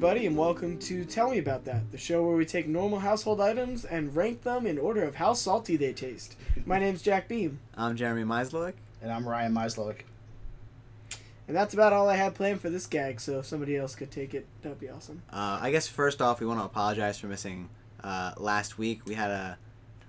Hi, 0.00 0.06
everybody, 0.06 0.26
and 0.26 0.36
welcome 0.38 0.78
to 0.78 1.04
Tell 1.04 1.30
Me 1.30 1.36
About 1.36 1.66
That, 1.66 1.92
the 1.92 1.98
show 1.98 2.26
where 2.26 2.34
we 2.34 2.46
take 2.46 2.66
normal 2.66 3.00
household 3.00 3.38
items 3.38 3.84
and 3.84 4.16
rank 4.16 4.44
them 4.44 4.66
in 4.66 4.78
order 4.78 5.02
of 5.02 5.16
how 5.16 5.34
salty 5.34 5.76
they 5.76 5.92
taste. 5.92 6.36
My 6.64 6.78
name's 6.78 7.02
Jack 7.02 7.28
Beam, 7.28 7.58
I'm 7.76 7.96
Jeremy 7.96 8.22
Meislowick. 8.22 8.72
And 9.02 9.12
I'm 9.12 9.28
Ryan 9.28 9.54
Meislowick. 9.54 10.04
and 11.46 11.54
that's 11.54 11.74
about 11.74 11.92
all 11.92 12.08
I 12.08 12.16
had 12.16 12.34
planned 12.34 12.62
for 12.62 12.70
this 12.70 12.86
gag, 12.86 13.20
so 13.20 13.40
if 13.40 13.46
somebody 13.46 13.76
else 13.76 13.94
could 13.94 14.10
take 14.10 14.32
it, 14.32 14.46
that'd 14.62 14.80
be 14.80 14.88
awesome. 14.88 15.20
Uh, 15.30 15.58
I 15.60 15.70
guess 15.70 15.86
first 15.86 16.22
off, 16.22 16.40
we 16.40 16.46
want 16.46 16.60
to 16.60 16.64
apologize 16.64 17.18
for 17.18 17.26
missing 17.26 17.68
uh, 18.02 18.32
last 18.38 18.78
week. 18.78 19.04
We 19.04 19.12
had 19.12 19.30
a, 19.30 19.58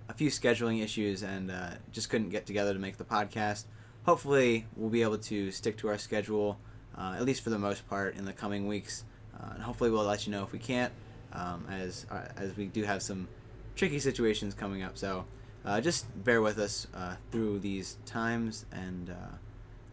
a 0.07 0.13
few 0.13 0.29
scheduling 0.29 0.81
issues 0.81 1.21
and 1.21 1.51
uh, 1.51 1.71
just 1.91 2.09
couldn't 2.09 2.29
get 2.29 2.45
together 2.45 2.71
to 2.71 2.79
make 2.79 2.95
the 2.95 3.03
podcast. 3.03 3.65
Hopefully, 4.05 4.67
we'll 4.77 4.89
be 4.89 5.01
able 5.01 5.17
to 5.17 5.51
stick 5.51 5.75
to 5.79 5.89
our 5.89 5.97
schedule, 5.97 6.59
uh, 6.97 7.15
at 7.17 7.25
least 7.25 7.43
for 7.43 7.49
the 7.49 7.59
most 7.59 7.89
part, 7.89 8.15
in 8.15 8.23
the 8.23 8.31
coming 8.31 8.67
weeks. 8.67 9.03
Uh, 9.41 9.53
and 9.55 9.63
hopefully, 9.63 9.89
we'll 9.89 10.03
let 10.03 10.25
you 10.25 10.31
know 10.31 10.43
if 10.43 10.51
we 10.51 10.59
can't, 10.59 10.91
um, 11.33 11.65
as 11.69 12.05
uh, 12.11 12.27
as 12.37 12.55
we 12.55 12.65
do 12.65 12.83
have 12.83 13.01
some 13.01 13.27
tricky 13.75 13.99
situations 13.99 14.53
coming 14.53 14.83
up. 14.83 14.97
So, 14.97 15.25
uh, 15.65 15.81
just 15.81 16.05
bear 16.23 16.41
with 16.41 16.59
us 16.59 16.87
uh, 16.93 17.15
through 17.31 17.59
these 17.59 17.97
times, 18.05 18.65
and 18.71 19.09
uh, 19.09 19.35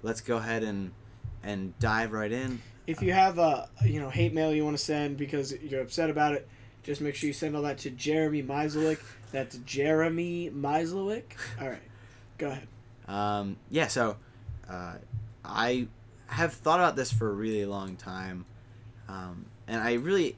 let's 0.03 0.21
go 0.21 0.37
ahead 0.37 0.63
and 0.63 0.93
and 1.43 1.79
dive 1.79 2.13
right 2.13 2.33
in. 2.33 2.61
If 2.87 3.03
you 3.03 3.13
have 3.13 3.39
a 3.39 3.69
you 3.85 4.01
know 4.01 4.11
hate 4.11 4.33
mail 4.35 4.53
you 4.53 4.65
want 4.65 4.77
to 4.77 4.83
send 4.83 5.17
because 5.17 5.53
you're 5.53 5.83
upset 5.83 6.11
about 6.11 6.35
it, 6.35 6.49
just 6.83 7.01
make 7.01 7.15
sure 7.15 7.27
you 7.27 7.35
send 7.35 7.57
all 7.57 7.63
that 7.63 7.79
to 7.79 7.91
Jeremy 7.91 8.43
Meislowick. 8.43 8.99
That's 9.31 9.59
Jeremy 9.59 10.51
Meislowick. 10.51 11.25
All 11.61 11.69
right, 11.69 11.83
go 12.39 12.49
ahead. 12.49 12.69
Um, 13.07 13.57
yeah, 13.71 13.89
so 13.89 14.17
uh, 14.69 14.95
I 15.45 15.89
have 16.29 16.53
thought 16.53 16.81
about 16.81 16.97
this 16.97 17.13
for 17.13 17.29
a 17.29 17.33
really 17.33 17.65
long 17.65 17.97
time, 17.97 18.45
um, 19.09 19.47
and 19.67 19.81
I 19.81 19.95
really 19.95 20.37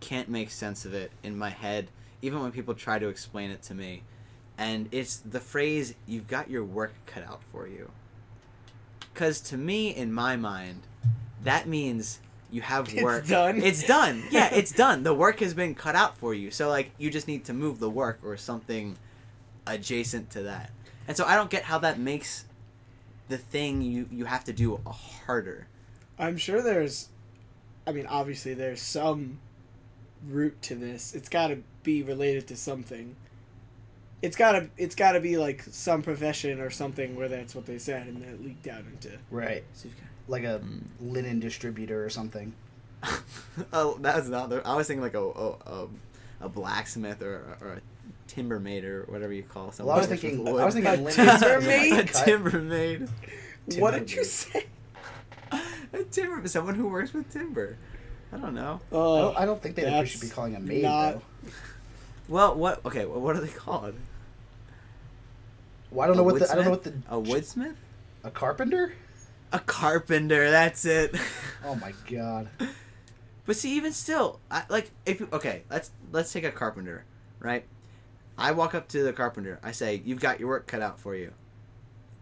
can't 0.00 0.28
make 0.28 0.50
sense 0.50 0.84
of 0.84 0.94
it 0.94 1.10
in 1.22 1.36
my 1.36 1.50
head, 1.50 1.88
even 2.22 2.40
when 2.40 2.52
people 2.52 2.74
try 2.74 2.98
to 2.98 3.08
explain 3.08 3.50
it 3.50 3.62
to 3.62 3.74
me. 3.74 4.02
And 4.56 4.88
it's 4.92 5.16
the 5.16 5.40
phrase, 5.40 5.94
you've 6.06 6.28
got 6.28 6.50
your 6.50 6.64
work 6.64 6.94
cut 7.06 7.26
out 7.26 7.42
for 7.50 7.66
you. 7.66 7.90
Because 9.12 9.40
to 9.42 9.56
me, 9.56 9.94
in 9.94 10.12
my 10.12 10.36
mind, 10.36 10.82
that 11.42 11.66
means 11.66 12.20
you 12.50 12.62
have 12.62 12.92
work. 12.94 13.22
It's 13.22 13.28
done. 13.28 13.62
It's 13.62 13.86
done. 13.86 14.22
Yeah, 14.30 14.52
it's 14.52 14.72
done. 14.72 15.02
The 15.02 15.14
work 15.14 15.40
has 15.40 15.54
been 15.54 15.74
cut 15.74 15.96
out 15.96 16.16
for 16.16 16.34
you. 16.34 16.50
So, 16.50 16.68
like, 16.68 16.90
you 16.98 17.10
just 17.10 17.26
need 17.26 17.44
to 17.46 17.52
move 17.52 17.80
the 17.80 17.90
work 17.90 18.20
or 18.24 18.36
something 18.36 18.96
adjacent 19.66 20.30
to 20.30 20.42
that. 20.42 20.70
And 21.08 21.16
so 21.16 21.24
I 21.24 21.34
don't 21.34 21.50
get 21.50 21.64
how 21.64 21.78
that 21.78 21.98
makes 21.98 22.44
the 23.28 23.38
thing 23.38 23.82
you 23.82 24.08
you 24.10 24.24
have 24.26 24.44
to 24.44 24.52
do 24.52 24.80
harder. 25.26 25.66
I'm 26.18 26.36
sure 26.36 26.62
there's, 26.62 27.08
I 27.86 27.92
mean, 27.92 28.06
obviously 28.06 28.54
there's 28.54 28.80
some 28.80 29.38
root 30.28 30.60
to 30.62 30.74
this. 30.74 31.14
It's 31.14 31.28
got 31.28 31.48
to 31.48 31.58
be 31.82 32.02
related 32.02 32.46
to 32.48 32.56
something. 32.56 33.16
It's 34.22 34.36
gotta, 34.36 34.70
it's 34.78 34.94
gotta 34.94 35.20
be 35.20 35.36
like 35.36 35.62
some 35.64 36.00
profession 36.02 36.58
or 36.58 36.70
something 36.70 37.14
where 37.14 37.28
that's 37.28 37.54
what 37.54 37.66
they 37.66 37.76
said 37.76 38.06
and 38.06 38.22
then 38.22 38.30
it 38.30 38.42
leaked 38.42 38.66
out 38.66 38.80
into. 38.90 39.10
Right. 39.30 39.64
Like 40.28 40.44
a 40.44 40.62
linen 40.98 41.40
distributor 41.40 42.02
or 42.02 42.08
something. 42.08 42.54
oh, 43.74 43.98
that 44.00 44.16
was 44.16 44.30
not. 44.30 44.48
The, 44.48 44.66
I 44.66 44.76
was 44.76 44.86
thinking 44.86 45.02
like 45.02 45.12
a 45.12 45.20
a, 45.22 45.50
a, 45.66 45.88
a 46.40 46.48
blacksmith 46.48 47.20
or, 47.20 47.58
or 47.60 47.72
a 47.74 47.80
timber 48.26 48.58
maid 48.58 48.84
or 48.86 49.02
whatever 49.10 49.32
you 49.34 49.42
call 49.42 49.72
someone. 49.72 49.94
Well, 49.94 50.04
I 50.04 50.08
was 50.08 50.20
who 50.22 50.42
works 50.42 50.46
with 50.46 50.46
thinking. 50.46 50.58
I 50.58 50.64
was 50.64 50.74
thinking 50.74 50.90
A 50.90 50.96
linen. 51.02 51.38
timber 51.38 51.58
is 51.58 51.66
maid? 51.66 51.92
a 51.92 51.96
like 51.96 52.12
cut. 52.12 52.24
timber 52.24 52.60
maid. 52.62 53.08
what 53.76 53.90
did 53.92 54.10
you 54.12 54.24
say? 54.24 54.64
A 55.94 56.04
timber. 56.10 56.46
Someone 56.48 56.74
who 56.74 56.88
works 56.88 57.12
with 57.12 57.30
timber. 57.32 57.76
I 58.32 58.36
don't 58.38 58.54
know. 58.54 58.80
Uh, 58.92 58.96
I 58.96 58.98
Oh, 58.98 59.22
don't, 59.22 59.38
I 59.38 59.44
don't 59.46 59.62
think 59.62 59.74
they 59.76 60.00
we 60.00 60.06
should 60.06 60.20
be 60.20 60.28
calling 60.28 60.54
a 60.56 60.60
maid 60.60 60.82
not- 60.82 61.14
though. 61.14 61.22
Well, 62.28 62.54
what? 62.54 62.84
Okay, 62.86 63.04
well, 63.04 63.20
what 63.20 63.36
are 63.36 63.40
they 63.40 63.48
called? 63.48 63.94
Well, 65.90 66.04
I 66.04 66.06
don't 66.06 66.16
know 66.16 66.22
A 66.22 66.32
what 66.32 66.38
the. 66.40 66.50
I 66.50 66.54
don't 66.54 66.64
know 66.64 66.70
what 66.70 66.82
the. 66.84 66.94
A 67.08 67.16
woodsmith? 67.20 67.74
A 68.24 68.30
carpenter? 68.30 68.94
A 69.52 69.58
carpenter. 69.60 70.50
That's 70.50 70.84
it. 70.84 71.14
Oh 71.64 71.74
my 71.76 71.92
god. 72.10 72.48
But 73.46 73.56
see, 73.56 73.76
even 73.76 73.92
still, 73.92 74.40
I, 74.50 74.62
like 74.70 74.90
if 75.04 75.20
okay, 75.30 75.64
let's 75.70 75.90
let's 76.12 76.32
take 76.32 76.44
a 76.44 76.50
carpenter, 76.50 77.04
right? 77.40 77.66
I 78.38 78.52
walk 78.52 78.74
up 78.74 78.88
to 78.88 79.02
the 79.02 79.12
carpenter. 79.12 79.60
I 79.62 79.72
say, 79.72 80.00
"You've 80.02 80.18
got 80.20 80.40
your 80.40 80.48
work 80.48 80.66
cut 80.66 80.80
out 80.80 80.98
for 80.98 81.14
you." 81.14 81.30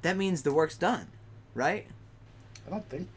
That 0.02 0.16
means 0.16 0.42
the 0.42 0.52
work's 0.52 0.76
done, 0.76 1.06
right? 1.54 1.86
I 2.66 2.70
don't 2.70 2.88
think. 2.88 3.08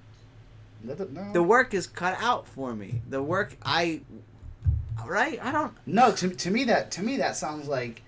That- 0.93 1.11
No. 1.11 1.33
The 1.33 1.43
work 1.43 1.73
is 1.73 1.87
cut 1.87 2.17
out 2.21 2.47
for 2.47 2.75
me. 2.75 3.01
The 3.09 3.21
work 3.21 3.55
I, 3.63 4.01
right? 5.05 5.39
I 5.43 5.51
don't. 5.51 5.73
No, 5.85 6.11
to, 6.13 6.29
to 6.29 6.51
me 6.51 6.63
that 6.65 6.91
to 6.91 7.03
me 7.03 7.17
that 7.17 7.35
sounds 7.35 7.67
like 7.67 8.01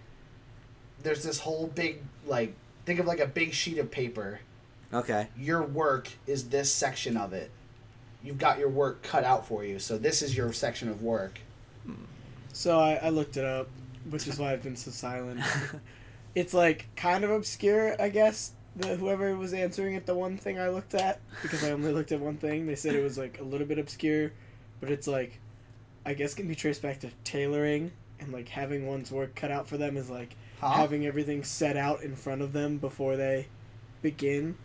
there's 1.03 1.23
this 1.23 1.39
whole 1.39 1.67
big 1.67 2.01
like 2.25 2.53
think 2.85 2.99
of 2.99 3.05
like 3.05 3.19
a 3.19 3.27
big 3.27 3.53
sheet 3.53 3.77
of 3.77 3.91
paper. 3.91 4.39
Okay. 4.93 5.27
Your 5.37 5.63
work 5.63 6.09
is 6.27 6.49
this 6.49 6.71
section 6.71 7.17
of 7.17 7.33
it. 7.33 7.51
You've 8.23 8.37
got 8.37 8.57
your 8.59 8.69
work 8.69 9.03
cut 9.03 9.23
out 9.23 9.45
for 9.47 9.63
you, 9.63 9.79
so 9.79 9.97
this 9.97 10.21
is 10.21 10.35
your 10.35 10.51
section 10.53 10.89
of 10.89 11.01
work. 11.03 11.39
so 12.53 12.79
I, 12.79 12.95
I 12.95 13.09
looked 13.09 13.37
it 13.37 13.45
up, 13.45 13.67
which 14.09 14.27
is 14.27 14.39
why 14.39 14.53
I've 14.53 14.63
been 14.63 14.75
so 14.75 14.91
silent. 14.91 15.41
it's 16.35 16.53
like 16.53 16.87
kind 16.95 17.23
of 17.23 17.31
obscure, 17.31 17.95
I 18.01 18.09
guess. 18.09 18.51
The, 18.77 18.95
whoever 18.95 19.35
was 19.35 19.53
answering 19.53 19.95
it, 19.95 20.05
the 20.05 20.15
one 20.15 20.37
thing 20.37 20.59
I 20.59 20.69
looked 20.69 20.93
at, 20.93 21.19
because 21.41 21.63
I 21.63 21.71
only 21.71 21.91
looked 21.91 22.11
at 22.11 22.19
one 22.19 22.37
thing, 22.37 22.67
they 22.67 22.75
said 22.75 22.95
it 22.95 23.03
was 23.03 23.17
like 23.17 23.39
a 23.39 23.43
little 23.43 23.67
bit 23.67 23.79
obscure, 23.79 24.31
but 24.79 24.89
it's 24.91 25.07
like, 25.07 25.39
I 26.05 26.13
guess 26.13 26.33
can 26.33 26.47
be 26.47 26.55
traced 26.55 26.81
back 26.81 26.99
to 27.01 27.09
tailoring 27.23 27.91
and 28.19 28.31
like 28.31 28.49
having 28.49 28.87
one's 28.87 29.11
work 29.11 29.35
cut 29.35 29.51
out 29.51 29.67
for 29.67 29.77
them 29.77 29.97
is 29.97 30.09
like 30.09 30.35
Huh? 30.59 30.69
having 30.71 31.05
everything 31.05 31.43
set 31.43 31.77
out 31.77 32.01
in 32.01 32.15
front 32.15 32.41
of 32.41 32.51
them 32.51 32.77
before 32.77 33.15
they 33.15 33.47
begin. 34.01 34.57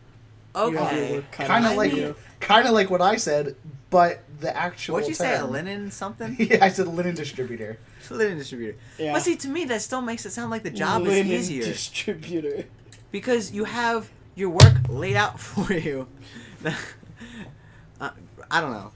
You 0.54 0.76
have 0.76 0.96
your 0.96 1.18
okay. 1.18 1.46
Kind 1.46 1.66
of 1.66 1.76
like 1.76 1.92
you. 1.92 2.14
kind 2.40 2.66
of 2.66 2.72
like 2.72 2.90
what 2.90 3.00
I 3.02 3.16
said, 3.16 3.56
but 3.90 4.22
the 4.40 4.54
actual. 4.54 4.94
What'd 4.94 5.08
you 5.08 5.14
say? 5.14 5.36
A 5.36 5.44
linen 5.44 5.90
something? 5.90 6.36
yeah, 6.38 6.64
I 6.64 6.68
said 6.68 6.88
linen 6.88 7.14
distributor. 7.14 7.78
linen 8.10 8.38
distributor. 8.38 8.78
Yeah. 8.98 9.12
But 9.14 9.22
see, 9.22 9.36
to 9.36 9.48
me, 9.48 9.64
that 9.66 9.82
still 9.82 10.02
makes 10.02 10.24
it 10.26 10.30
sound 10.30 10.50
like 10.50 10.62
the 10.62 10.70
job 10.70 11.02
Linen 11.02 11.30
is 11.30 11.50
easier. 11.50 11.64
Distributor. 11.64 12.64
Because 13.12 13.52
you 13.52 13.64
have 13.64 14.10
your 14.34 14.50
work 14.50 14.72
laid 14.88 15.14
out 15.16 15.38
for 15.48 15.72
you. 15.72 16.08
uh, 18.00 18.10
I 18.50 18.60
don't 18.60 18.72
know. 18.72 18.90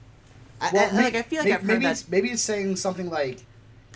I, 0.59 0.69
I, 0.69 0.71
may- 0.73 1.03
like 1.03 1.15
I 1.15 1.21
feel 1.21 1.39
like 1.39 1.47
may- 1.49 1.53
I've 1.53 1.61
heard 1.61 1.67
maybe 1.67 1.85
that. 1.85 1.91
it's 1.91 2.09
maybe 2.09 2.29
it's 2.31 2.41
saying 2.41 2.75
something 2.75 3.09
like 3.09 3.45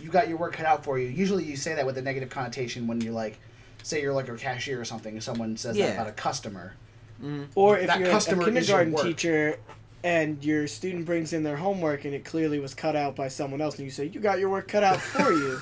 you 0.02 0.10
got 0.10 0.28
your 0.30 0.38
work 0.38 0.54
cut 0.54 0.66
out 0.66 0.84
for 0.84 0.98
you. 1.00 1.08
Usually 1.10 1.44
you 1.44 1.56
say 1.58 1.76
that 1.76 1.86
with 1.86 1.98
a 1.98 2.02
negative 2.02 2.30
connotation 2.30 2.88
when 2.88 3.02
you're 3.02 3.14
like 3.14 3.40
say 3.84 4.02
you're 4.02 4.14
like 4.14 4.30
a 4.30 4.36
cashier 4.38 4.80
or 4.80 4.86
something 4.86 5.14
and 5.14 5.24
someone 5.24 5.58
says 5.58 5.76
Yeah. 5.76 5.88
that 5.88 5.94
about 5.96 6.08
a 6.08 6.12
customer. 6.14 6.74
Mm, 7.22 7.48
Or 7.56 7.78
if 7.78 7.88
That 7.88 8.00
you're 8.00 8.08
a 8.08 8.12
customer 8.12 8.42
is 8.44 8.48
your 8.48 8.54
kindergarten 8.80 8.94
work. 8.94 9.04
teacher 9.04 9.58
and 10.04 10.44
your 10.44 10.68
student 10.68 11.06
brings 11.06 11.34
in 11.34 11.44
their 11.44 11.56
homework 11.58 12.06
and 12.06 12.14
it 12.16 12.26
clearly 12.26 12.58
was 12.60 12.74
cut 12.74 12.96
out 12.96 13.16
by 13.16 13.28
someone 13.28 13.62
else, 13.62 13.76
and 13.78 13.86
you 13.86 13.92
say, 13.92 14.06
You 14.06 14.20
got 14.20 14.40
your 14.40 14.50
work 14.50 14.68
cut 14.68 14.84
out 14.84 15.00
for 15.02 15.32
you. 15.32 15.60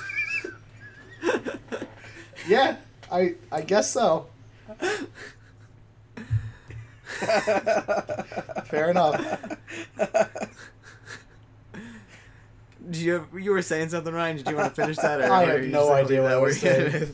Yeah, 2.48 2.78
I 3.12 3.36
I 3.52 3.62
guess 3.62 3.92
so. 3.92 4.28
Fair 8.66 8.92
enough. 8.92 9.58
Do 12.90 13.00
you 13.00 13.28
you 13.38 13.52
were 13.52 13.62
saying 13.62 13.90
something, 13.90 14.14
Ryan? 14.14 14.38
Did 14.38 14.50
you 14.50 14.56
want 14.56 14.74
to 14.74 14.82
finish 14.82 14.98
that? 14.98 15.22
Or, 15.22 15.32
I 15.32 15.46
have 15.46 15.66
no 15.66 15.92
idea 15.92 16.24
what 16.24 16.32
I 16.32 16.38
was 16.38 16.60
saying. 16.60 17.14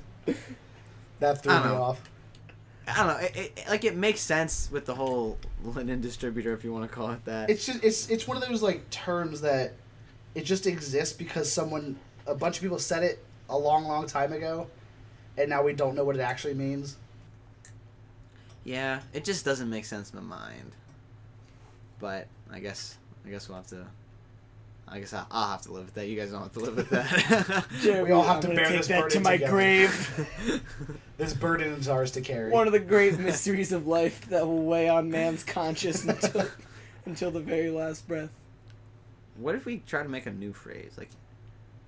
That 1.20 1.44
threw 1.44 1.54
me 1.54 1.64
know. 1.64 1.82
off. 1.82 2.02
I 2.88 2.98
don't 2.98 3.08
know. 3.08 3.18
It, 3.18 3.36
it, 3.36 3.66
like 3.68 3.84
it 3.84 3.96
makes 3.96 4.22
sense 4.22 4.70
with 4.72 4.86
the 4.86 4.96
whole 4.96 5.38
linen 5.64 6.02
distributor, 6.02 6.54
if 6.54 6.64
you 6.64 6.72
want 6.72 6.90
to 6.90 6.96
call 6.96 7.12
it 7.12 7.26
that. 7.26 7.50
It's 7.50 7.66
just 7.66 7.84
it's 7.84 8.10
it's 8.10 8.28
one 8.28 8.38
of 8.38 8.48
those 8.48 8.62
like 8.62 8.90
terms 8.90 9.42
that 9.42 9.74
it 10.34 10.46
just 10.46 10.68
exists 10.68 11.16
because 11.16 11.52
someone 11.52 11.98
a 12.28 12.36
bunch 12.36 12.58
of 12.58 12.62
people 12.62 12.80
said 12.80 13.04
it 13.04 13.26
a 13.50 13.58
long 13.58 13.86
long 13.86 14.08
time 14.08 14.34
ago, 14.34 14.68
and 15.38 15.50
now 15.50 15.64
we 15.64 15.74
don't 15.74 15.96
know 15.96 16.06
what 16.06 16.16
it 16.16 16.22
actually 16.22 16.54
means. 16.54 16.98
Yeah, 18.66 19.00
it 19.14 19.24
just 19.24 19.46
doesn't 19.46 19.70
make 19.70 19.86
sense 19.86 20.12
in 20.12 20.18
my 20.28 20.38
mind. 20.38 20.72
But 22.00 22.28
I 22.52 22.60
guess 22.60 22.98
I 23.26 23.30
guess 23.30 23.48
we'll 23.48 23.58
have 23.58 23.68
to. 23.68 23.86
I 24.88 25.00
guess 25.00 25.14
I'll, 25.14 25.26
I'll 25.32 25.50
have 25.52 25.62
to 25.64 25.72
live 25.72 25.86
with 25.86 25.94
that. 25.96 26.08
You 26.08 26.16
guys 26.16 26.30
don't 26.32 26.44
have 26.44 26.52
to 26.52 26.60
live 26.60 26.76
with 26.76 26.90
that. 26.90 27.66
Jeremy, 27.82 28.04
We 28.04 28.12
all 28.12 28.22
have 28.24 28.36
I'm 28.46 28.52
to 28.52 28.56
bear 28.56 28.66
take 28.68 28.78
this 28.78 28.88
that 28.90 28.96
to 28.98 29.02
burden 29.02 29.24
my 29.24 29.32
together. 29.38 29.52
grave. 29.52 30.62
This 31.18 31.34
burden 31.34 31.72
is 31.74 31.88
ours 31.88 32.12
to 32.12 32.22
carry. 32.22 32.52
One 32.52 32.68
of 32.68 32.74
the 32.74 32.80
great 32.80 33.18
mysteries 33.20 33.72
of 33.72 33.88
life 33.88 34.28
that 34.28 34.46
will 34.46 34.64
weigh 34.66 34.90
on 34.90 35.10
man's 35.10 35.46
conscience 35.46 36.04
until, 36.04 36.46
until 37.06 37.32
the 37.32 37.40
very 37.40 37.72
last 37.72 38.06
breath. 38.06 38.32
what 39.38 39.56
if 39.56 39.64
we 39.66 39.78
try 39.88 40.04
to 40.04 40.10
make 40.10 40.26
a 40.26 40.32
new 40.32 40.52
phrase 40.52 40.92
like, 40.98 41.10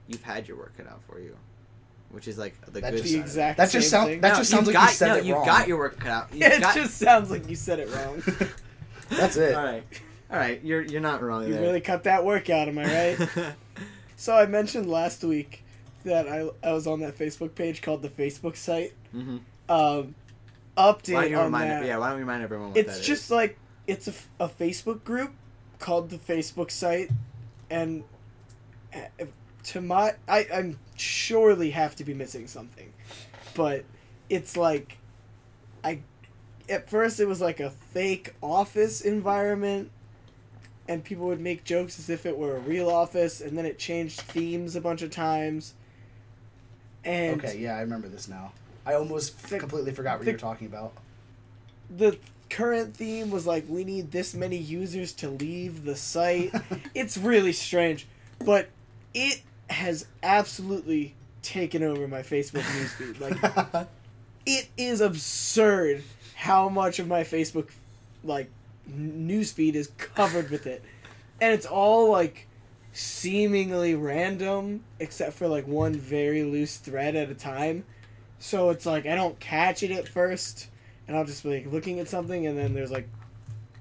"You've 0.07 0.24
had 0.24 0.47
your 0.47 0.56
work 0.56 0.77
cut 0.77 0.88
out 0.88 1.01
for 1.09 1.19
you," 1.19 1.35
which 2.12 2.27
is 2.27 2.38
like 2.38 2.59
the 2.65 2.80
That 2.81 2.92
good 2.92 3.04
just- 3.04 3.04
The 3.04 3.09
side. 3.12 3.19
exact 3.21 3.57
That 3.57 3.63
just 3.71 3.74
same 3.74 4.00
sound- 4.00 4.09
thing. 4.09 4.21
that 4.21 4.36
just 4.38 4.50
sounds 4.50 4.68
you've 4.68 4.75
like 4.75 4.89
you 4.89 4.95
said 4.95 5.07
no, 5.07 5.15
it 5.18 5.25
you've 5.25 5.38
wrong. 5.38 5.45
got 5.45 5.68
your 5.68 5.77
work 5.77 6.00
cut 6.00 6.09
out. 6.12 6.27
You've 6.33 6.42
it 6.44 6.62
got, 6.62 6.75
just 6.75 6.98
sounds 6.98 7.30
like 7.31 7.50
you 7.50 7.56
said 7.56 7.80
it 7.80 7.89
wrong. 7.94 8.24
That's 9.09 9.38
it. 9.38 9.56
All 9.56 9.63
right. 9.63 9.83
All 10.30 10.38
right, 10.38 10.62
you're 10.63 10.81
you're 10.81 11.00
not 11.01 11.21
wrong 11.21 11.48
You 11.48 11.54
there. 11.54 11.62
really 11.62 11.80
cut 11.80 12.04
that 12.04 12.25
work 12.25 12.50
out, 12.50 12.68
am 12.68 12.77
I 12.80 12.83
right? 13.15 13.30
so 14.18 14.36
I 14.36 14.45
mentioned 14.45 14.89
last 14.89 15.24
week 15.24 15.63
that 16.04 16.27
I 16.27 16.50
I 16.62 16.74
was 16.74 16.86
on 16.88 17.00
that 17.00 17.18
Facebook 17.18 17.56
page 17.56 17.81
called 17.81 18.01
the 18.01 18.10
Facebook 18.10 18.57
site. 18.57 18.94
hmm 19.13 19.38
Um, 19.69 20.15
Why 20.75 20.83
update 20.94 21.13
don't 21.13 21.30
you 21.31 21.38
on 21.38 21.45
remind? 21.45 21.71
that. 21.71 21.86
Yeah, 21.86 21.98
why 21.98 22.07
don't 22.10 22.18
we 22.18 22.21
remind 22.24 22.44
everyone 22.44 22.69
what 22.69 22.77
it's 22.77 22.98
that 22.98 23.03
just 23.03 23.24
is? 23.25 23.31
like 23.31 23.57
it's 23.88 24.07
a, 24.07 24.12
f- 24.12 24.27
a 24.42 24.50
Facebook 24.50 25.06
group 25.06 25.31
called 25.80 26.10
the 26.10 26.18
Facebook 26.18 26.71
site, 26.71 27.10
and 27.69 28.03
uh, 28.94 29.00
to 29.65 29.81
my 29.81 30.15
I 30.27 30.48
I'm 30.54 30.80
surely 30.95 31.71
have 31.71 31.95
to 31.98 32.04
be 32.04 32.13
missing 32.13 32.48
something, 32.48 32.92
but 33.56 33.83
it's 34.30 34.56
like 34.57 34.98
I 35.83 36.00
at 36.69 36.89
first 36.89 37.19
it 37.19 37.25
was 37.27 37.42
like 37.42 37.59
a 37.59 37.69
fake 37.69 38.33
office 38.42 39.01
environment. 39.01 39.92
And 40.89 41.04
people 41.04 41.25
would 41.27 41.42
make 41.42 41.65
jokes 41.65 42.00
as 42.00 42.09
if 42.09 42.25
it 42.25 42.38
were 42.38 42.56
a 42.56 42.59
real 42.62 42.89
office, 42.89 43.42
and 43.42 43.57
then 43.57 43.65
it 43.65 43.77
changed 43.77 44.21
themes 44.21 44.74
a 44.77 44.80
bunch 44.80 45.01
of 45.01 45.12
times. 45.12 45.74
And 47.03 47.44
Okay, 47.44 47.57
yeah, 47.60 47.75
I 47.75 47.81
remember 47.81 48.07
this 48.07 48.30
now. 48.30 48.53
I 48.86 48.94
almost 48.94 49.50
The- 49.50 49.60
completely 49.60 49.92
forgot 49.92 50.18
what 50.19 50.25
the- 50.25 50.31
you 50.31 50.36
were 50.36 50.39
talking 50.39 50.68
about. 50.68 50.94
the 51.89 52.18
current 52.50 52.95
theme 52.95 53.30
was 53.31 53.45
like 53.45 53.65
we 53.68 53.83
need 53.83 54.12
this 54.13 54.33
many 54.33 54.56
users 54.57 55.12
to 55.13 55.30
leave 55.30 55.83
the 55.83 55.95
site. 55.98 56.53
it's 56.95 57.18
really 57.18 57.51
strange, 57.51 58.07
but 58.45 58.69
it 59.17 59.41
has 59.67 60.05
absolutely 60.21 61.15
taken 61.41 61.81
over 61.81 62.07
my 62.07 62.21
Facebook 62.21 62.61
newsfeed. 62.61 63.19
Like 63.73 63.87
it 64.45 64.69
is 64.77 65.01
absurd 65.01 66.03
how 66.35 66.69
much 66.69 66.99
of 66.99 67.07
my 67.07 67.23
Facebook 67.23 67.69
like 68.23 68.49
newsfeed 68.89 69.73
is 69.73 69.87
covered 69.97 70.51
with 70.51 70.67
it. 70.67 70.83
And 71.41 71.51
it's 71.51 71.65
all 71.65 72.11
like 72.11 72.47
seemingly 72.93 73.95
random 73.95 74.83
except 74.99 75.33
for 75.33 75.47
like 75.47 75.67
one 75.67 75.95
very 75.95 76.43
loose 76.43 76.77
thread 76.77 77.15
at 77.15 77.31
a 77.31 77.35
time. 77.35 77.85
So 78.37 78.69
it's 78.69 78.85
like 78.85 79.07
I 79.07 79.15
don't 79.15 79.39
catch 79.39 79.81
it 79.81 79.89
at 79.89 80.07
first 80.07 80.67
and 81.07 81.17
I'll 81.17 81.25
just 81.25 81.41
be 81.43 81.55
like 81.55 81.73
looking 81.73 81.99
at 81.99 82.07
something 82.07 82.45
and 82.45 82.55
then 82.55 82.75
there's 82.75 82.91
like 82.91 83.09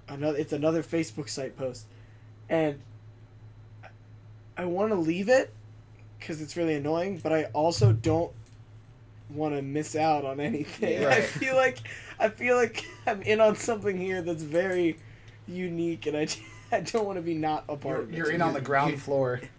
another 0.08 0.38
it's 0.38 0.54
another 0.54 0.82
Facebook 0.82 1.28
site 1.28 1.58
post. 1.58 1.84
And 2.48 2.80
I 4.56 4.64
want 4.64 4.91
to 4.91 4.97
leave 4.97 5.29
it 5.29 5.53
cuz 6.20 6.41
it's 6.41 6.56
really 6.56 6.75
annoying, 6.75 7.19
but 7.23 7.32
I 7.32 7.44
also 7.53 7.93
don't 7.93 8.32
want 9.31 9.55
to 9.55 9.62
miss 9.62 9.94
out 9.97 10.25
on 10.25 10.41
anything. 10.41 11.03
Yeah. 11.03 11.08
I 11.11 11.20
feel 11.20 11.56
like 11.56 11.79
I 12.19 12.29
feel 12.29 12.56
like 12.56 12.85
I'm 13.06 13.23
in 13.23 13.41
on 13.41 13.56
something 13.56 13.99
here 13.99 14.23
that's 14.23 14.43
very 14.43 14.97
unique, 15.47 16.06
and 16.06 16.17
I, 16.17 16.26
I 16.73 16.81
don't 16.81 17.05
want 17.05 17.17
to 17.17 17.23
be 17.23 17.35
not 17.35 17.64
a 17.69 17.76
part 17.76 17.97
You're, 17.97 18.03
of 18.03 18.12
it. 18.12 18.17
you're 18.17 18.31
in 18.31 18.43
on 18.43 18.55
the 18.55 18.61
ground 18.61 18.93
you- 18.93 18.99
floor. 18.99 19.41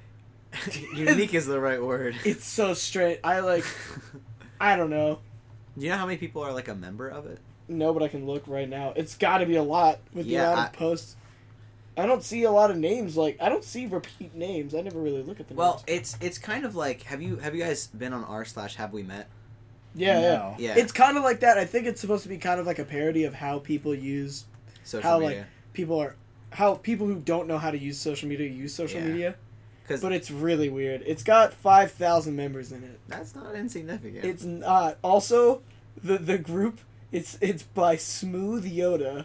Unique 0.96 1.34
is 1.34 1.46
the 1.46 1.60
right 1.60 1.82
word. 1.84 2.16
It's 2.24 2.46
so 2.46 2.74
straight. 2.74 3.20
I 3.24 3.42
like. 3.42 3.66
I 4.60 4.76
don't 4.76 4.90
know. 4.90 5.20
Do 5.78 5.84
you 5.86 5.92
know 5.92 5.98
how 5.98 6.06
many 6.08 6.18
people 6.18 6.42
are 6.42 6.54
like 6.54 6.68
a 6.70 6.74
member 6.74 7.08
of 7.10 7.28
it? 7.28 7.40
No, 7.68 7.94
but 7.94 8.02
I 8.02 8.08
can 8.08 8.26
look 8.26 8.44
right 8.48 8.68
now. 8.68 8.94
It's 8.96 9.16
got 9.18 9.40
to 9.40 9.46
be 9.46 9.58
a 9.58 9.62
lot 9.64 10.00
with 10.14 10.26
the 10.26 10.38
amount 10.38 10.58
I- 10.60 10.66
of 10.68 10.74
posts. 10.74 11.16
I 11.98 12.06
don't 12.06 12.24
see 12.24 12.44
a 12.44 12.52
lot 12.52 12.70
of 12.72 12.78
names. 12.78 13.18
Like 13.18 13.38
I 13.42 13.50
don't 13.50 13.64
see 13.64 13.86
repeat 13.88 14.36
names. 14.36 14.76
I 14.76 14.82
never 14.82 15.00
really 15.00 15.24
look 15.24 15.40
at 15.40 15.48
the 15.48 15.54
Well, 15.56 15.84
names. 15.88 16.16
it's 16.16 16.18
it's 16.22 16.38
kind 16.38 16.64
of 16.66 16.76
like 16.76 17.04
have 17.04 17.22
you 17.22 17.38
have 17.38 17.56
you 17.56 17.64
guys 17.64 17.88
been 17.88 18.14
on 18.14 18.24
r 18.24 18.46
slash 18.46 18.76
have 18.76 18.94
we 18.94 19.04
met? 19.04 19.28
Yeah, 19.96 20.20
yeah. 20.20 20.28
No. 20.38 20.56
Yeah, 20.60 20.76
It's 20.78 20.92
kind 20.92 21.18
of 21.18 21.24
like 21.24 21.40
that. 21.40 21.58
I 21.58 21.66
think 21.66 21.88
it's 21.88 22.00
supposed 22.00 22.22
to 22.24 22.30
be 22.30 22.38
kind 22.38 22.60
of 22.60 22.68
like 22.68 22.78
a 22.78 22.86
parody 22.86 23.24
of 23.24 23.34
how 23.34 23.58
people 23.60 23.96
use 23.96 24.46
social 24.84 25.10
how, 25.10 25.20
media. 25.20 25.48
people 25.74 26.00
are 26.00 26.16
how 26.52 26.76
people 26.76 27.08
who 27.08 27.16
don't 27.16 27.48
know 27.48 27.58
how 27.58 27.72
to 27.72 27.78
use 27.78 28.00
social 28.00 28.30
media 28.30 28.48
use 28.48 28.74
social 28.74 29.02
Yeah. 29.02 29.08
media. 29.08 29.36
Because 29.82 30.02
But 30.02 30.12
it's 30.12 30.30
really 30.30 30.68
weird. 30.70 31.02
It's 31.06 31.24
got 31.24 31.54
five 31.54 31.92
thousand 31.92 32.36
members 32.36 32.72
in 32.72 32.84
it. 32.84 33.00
that's 33.08 33.34
not 33.34 33.56
insignificant. 33.56 34.24
It's 34.26 34.44
not. 34.44 34.98
Also, 35.04 35.62
the 36.04 36.18
the 36.18 36.38
group. 36.38 36.80
It's 37.10 37.38
it's 37.40 37.64
by 37.64 37.96
Smooth 37.96 38.66
Yoda 38.66 39.20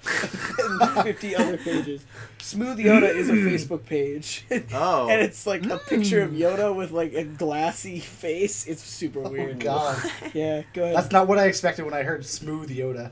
and 0.95 1.03
fifty 1.05 1.35
other 1.35 1.57
pages. 1.57 2.05
Smooth 2.39 2.79
Yoda 2.79 3.13
is 3.13 3.29
a 3.29 3.33
Facebook 3.33 3.85
page. 3.85 4.45
oh, 4.73 5.09
and 5.09 5.21
it's 5.21 5.47
like 5.49 5.67
a 5.67 5.79
picture 5.79 6.23
of 6.23 6.31
Mm. 6.31 6.39
Yoda 6.39 6.77
with 6.77 6.93
like 6.93 7.13
a 7.15 7.25
glassy 7.25 7.99
face. 7.99 8.69
It's 8.69 8.83
super 8.83 9.19
weird. 9.21 9.33
Oh 9.33 9.45
weird. 9.47 9.59
god. 9.61 10.11
Yeah, 10.35 10.63
go 10.73 10.85
ahead. 10.85 10.97
That's 10.97 11.11
not 11.11 11.27
what 11.27 11.41
I 11.41 11.47
expected 11.47 11.85
when 11.85 11.93
I 11.95 12.05
heard 12.05 12.25
smooth 12.25 12.71
Yoda. 12.71 13.11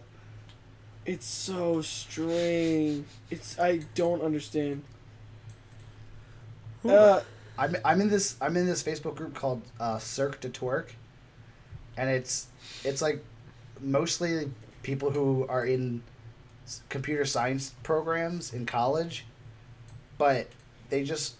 It's 1.05 1.27
so 1.27 1.83
strange. 1.83 3.07
It's 3.29 3.59
I 3.59 3.81
don't 3.97 4.23
understand. 4.23 4.85
Uh, 6.89 7.21
I'm 7.59 7.77
I'm 7.85 8.01
in 8.01 8.09
this 8.09 8.37
I'm 8.41 8.57
in 8.57 8.67
this 8.67 8.83
Facebook 8.85 9.17
group 9.17 9.35
called 9.35 9.63
uh, 9.81 9.99
Cirque 9.99 10.41
de 10.41 10.49
Twerk, 10.49 10.91
and 11.97 12.09
it's 12.09 12.47
it's 12.85 13.03
like 13.03 13.25
mostly 13.83 14.51
people 14.83 15.11
who 15.11 15.47
are 15.49 15.65
in 15.65 16.03
computer 16.89 17.25
science 17.25 17.75
programs 17.83 18.53
in 18.53 18.67
college, 18.67 19.25
but 20.19 20.49
they 20.89 21.05
just 21.05 21.35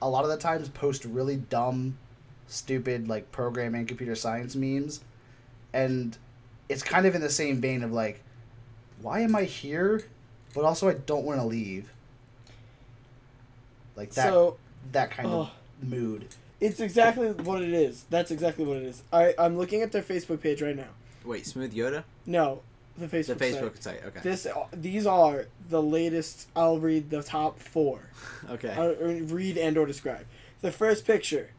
a 0.00 0.08
lot 0.08 0.24
of 0.24 0.30
the 0.30 0.36
times 0.36 0.68
post 0.68 1.04
really 1.04 1.36
dumb, 1.36 1.96
stupid 2.46 3.08
like 3.08 3.30
programming 3.32 3.86
computer 3.86 4.14
science 4.14 4.54
memes, 4.54 5.00
and 5.72 6.16
it's 6.68 6.82
kind 6.82 7.06
of 7.06 7.14
in 7.14 7.20
the 7.20 7.30
same 7.30 7.60
vein 7.60 7.82
of 7.82 7.92
like, 7.92 8.22
why 9.00 9.20
am 9.20 9.36
I 9.36 9.44
here, 9.44 10.04
but 10.54 10.64
also 10.64 10.88
I 10.88 10.94
don't 10.94 11.24
want 11.24 11.40
to 11.40 11.46
leave. 11.46 11.90
Like 13.94 14.10
that 14.12 14.28
so 14.28 14.58
that 14.92 15.10
kind 15.10 15.28
oh, 15.28 15.40
of 15.40 15.50
mood. 15.88 16.26
it's 16.60 16.80
exactly 16.80 17.32
what 17.32 17.62
it 17.62 17.72
is. 17.72 18.04
That's 18.10 18.30
exactly 18.30 18.64
what 18.64 18.76
it 18.76 18.84
is. 18.84 19.02
I 19.12 19.34
I'm 19.38 19.56
looking 19.56 19.82
at 19.82 19.92
their 19.92 20.02
Facebook 20.02 20.40
page 20.40 20.60
right 20.62 20.76
now. 20.76 20.88
Wait, 21.26 21.46
Smooth 21.46 21.74
Yoda, 21.74 22.04
No, 22.24 22.62
the 22.96 23.06
Facebook. 23.06 23.38
the 23.38 23.44
Facebook 23.44 23.74
Site. 23.82 24.00
site. 24.00 24.04
Okay, 24.06 24.20
This 24.22 24.46
these 24.72 25.06
are 25.06 25.46
the 25.68 25.82
latest. 25.82 26.48
I'll 26.56 26.78
read 26.78 27.10
the 27.10 27.22
top 27.22 27.58
four. 27.58 28.00
okay. 28.50 28.70
I'll 28.70 28.90
uh, 28.90 29.20
read 29.24 29.58
and 29.58 29.76
or 29.76 29.86
describe. 29.86 30.26
The 30.62 30.72
first 30.72 31.06
picture 31.06 31.50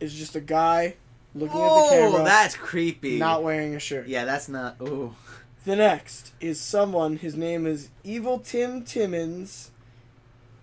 is 0.00 0.14
just 0.14 0.36
a 0.36 0.40
guy 0.40 0.96
looking 1.34 1.56
oh, 1.58 1.84
at 1.86 1.90
the 1.90 1.96
camera, 1.96 2.20
Oh, 2.20 2.24
that's 2.24 2.54
creepy. 2.56 3.18
not 3.18 3.42
wearing 3.42 3.74
a 3.74 3.80
shirt. 3.80 4.06
yeah, 4.08 4.24
that's 4.24 4.48
not. 4.48 4.76
Ooh, 4.82 5.14
The 5.64 5.76
next 5.76 6.32
is 6.40 6.60
someone. 6.60 7.16
His 7.16 7.34
name 7.36 7.66
is 7.66 7.88
Evil 8.04 8.38
Tim 8.38 8.84
Timmons, 8.84 9.70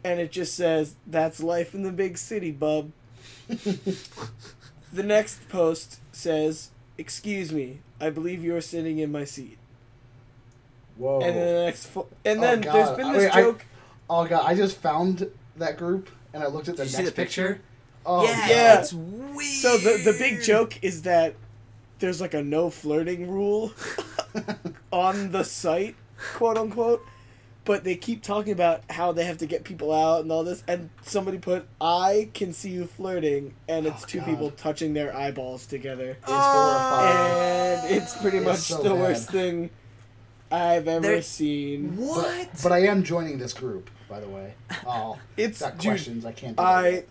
and 0.04 0.20
it 0.20 0.32
just 0.32 0.54
says, 0.56 0.96
"That's 1.08 1.42
life 1.42 1.74
in 1.74 1.82
the 1.84 1.92
big 1.92 2.18
city, 2.18 2.52
bub." 2.52 2.92
The 4.94 5.04
next 5.04 5.48
post 5.48 6.00
says, 6.12 6.70
"Excuse 6.98 7.52
me, 7.52 7.80
I 8.00 8.10
believe 8.10 8.44
you're 8.44 8.62
sitting 8.62 9.00
in 9.00 9.12
my 9.12 9.24
seat." 9.26 9.58
Whoa. 10.98 11.22
And 11.22 11.36
then 11.36 11.56
the 11.56 11.66
next, 11.66 11.86
fo- 11.88 12.08
and 12.26 12.40
Oh, 12.40 12.42
then 12.42 12.62
God. 12.62 12.76
there's 12.76 12.98
been 12.98 13.06
I 13.08 13.14
this 13.14 13.22
mean, 13.24 13.32
I- 13.32 13.42
joke. 13.42 13.66
oh 14.10 14.26
god, 14.26 14.44
I 14.46 14.56
just 14.56 14.78
found 14.78 15.32
that 15.58 15.78
group 15.78 16.10
and 16.34 16.44
I 16.44 16.48
looked 16.48 16.70
at 16.70 16.78
the 16.78 16.84
Did 16.84 16.92
next 16.94 16.98
see 16.98 17.04
the 17.06 17.12
picture? 17.12 17.62
Oh 18.06 18.24
yeah, 18.24 18.48
yeah. 18.50 18.80
it's 18.80 18.94
weird. 18.94 19.46
So 19.62 19.78
the 19.78 19.98
the 20.12 20.16
big 20.18 20.42
joke 20.42 20.82
is 20.84 21.04
that 21.04 21.36
there's 22.00 22.20
like 22.22 22.34
a 22.34 22.44
no 22.44 22.70
flirting 22.70 23.30
rule 23.30 23.72
on 24.92 25.32
the 25.32 25.44
site, 25.44 25.96
quote 26.36 26.58
unquote. 26.58 27.06
But 27.64 27.84
they 27.84 27.96
keep 27.96 28.24
talking 28.24 28.54
about 28.54 28.82
how 28.90 29.12
they 29.12 29.24
have 29.26 29.38
to 29.38 29.46
get 29.46 29.64
people 29.64 29.94
out 29.94 30.22
and 30.24 30.32
all 30.32 30.44
this, 30.44 30.64
and 30.68 30.90
somebody 31.04 31.38
put 31.38 31.68
"I 31.80 32.30
can 32.34 32.54
see 32.54 32.72
you 32.72 32.86
flirting," 32.88 33.54
and 33.70 33.86
it's 33.86 34.04
Oh, 34.04 34.08
two 34.08 34.18
God. 34.20 34.26
people 34.28 34.52
touching 34.52 34.94
their 34.94 35.16
eyeballs 35.16 35.68
together, 35.68 36.18
It's 36.22 36.32
horrifying. 36.32 37.80
and 37.86 37.96
it's 38.02 38.18
pretty 38.18 38.38
It's 38.38 38.46
much 38.46 38.60
so 38.60 38.78
the 38.82 38.90
bad. 38.90 39.00
worst 39.00 39.30
thing 39.30 39.70
I've 40.52 40.88
ever 40.88 41.02
There- 41.08 41.22
seen. 41.22 41.96
what? 41.98 42.50
But 42.64 42.72
I 42.72 42.80
am 42.88 43.04
joining 43.04 43.38
this 43.38 43.54
group, 43.54 43.90
by 44.10 44.20
the 44.20 44.28
way. 44.28 44.54
Oh, 44.88 45.20
It's 45.38 45.60
got 45.62 45.78
dude, 45.78 45.92
questions. 45.92 46.26
I 46.26 46.32
can't. 46.32 46.60
I. 46.60 47.04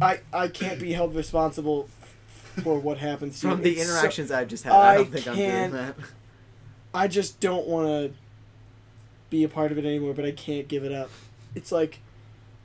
I, 0.00 0.20
I 0.32 0.48
can't 0.48 0.80
be 0.80 0.94
held 0.94 1.14
responsible 1.14 1.86
for 2.62 2.78
what 2.78 2.96
happens 2.96 3.38
to 3.40 3.50
From 3.50 3.58
you. 3.58 3.64
the 3.64 3.70
It's 3.78 3.86
so- 3.86 3.94
interactions 3.98 4.30
I've 4.30 4.48
just 4.48 4.64
had, 4.64 4.72
I, 4.72 4.92
I 4.92 4.94
don't 4.96 5.12
think 5.12 5.28
I'm 5.28 5.36
doing 5.36 5.70
that. 5.72 5.94
I 6.94 7.06
just 7.08 7.38
don't 7.40 7.66
want 7.66 7.86
to 7.88 8.12
be 9.30 9.44
a 9.44 9.48
part 9.48 9.72
of 9.72 9.78
it 9.78 9.84
anymore, 9.84 10.12
but 10.12 10.24
I 10.24 10.32
can't 10.32 10.68
give 10.68 10.84
it 10.84 10.92
up. 10.92 11.10
It's 11.54 11.72
like 11.72 12.00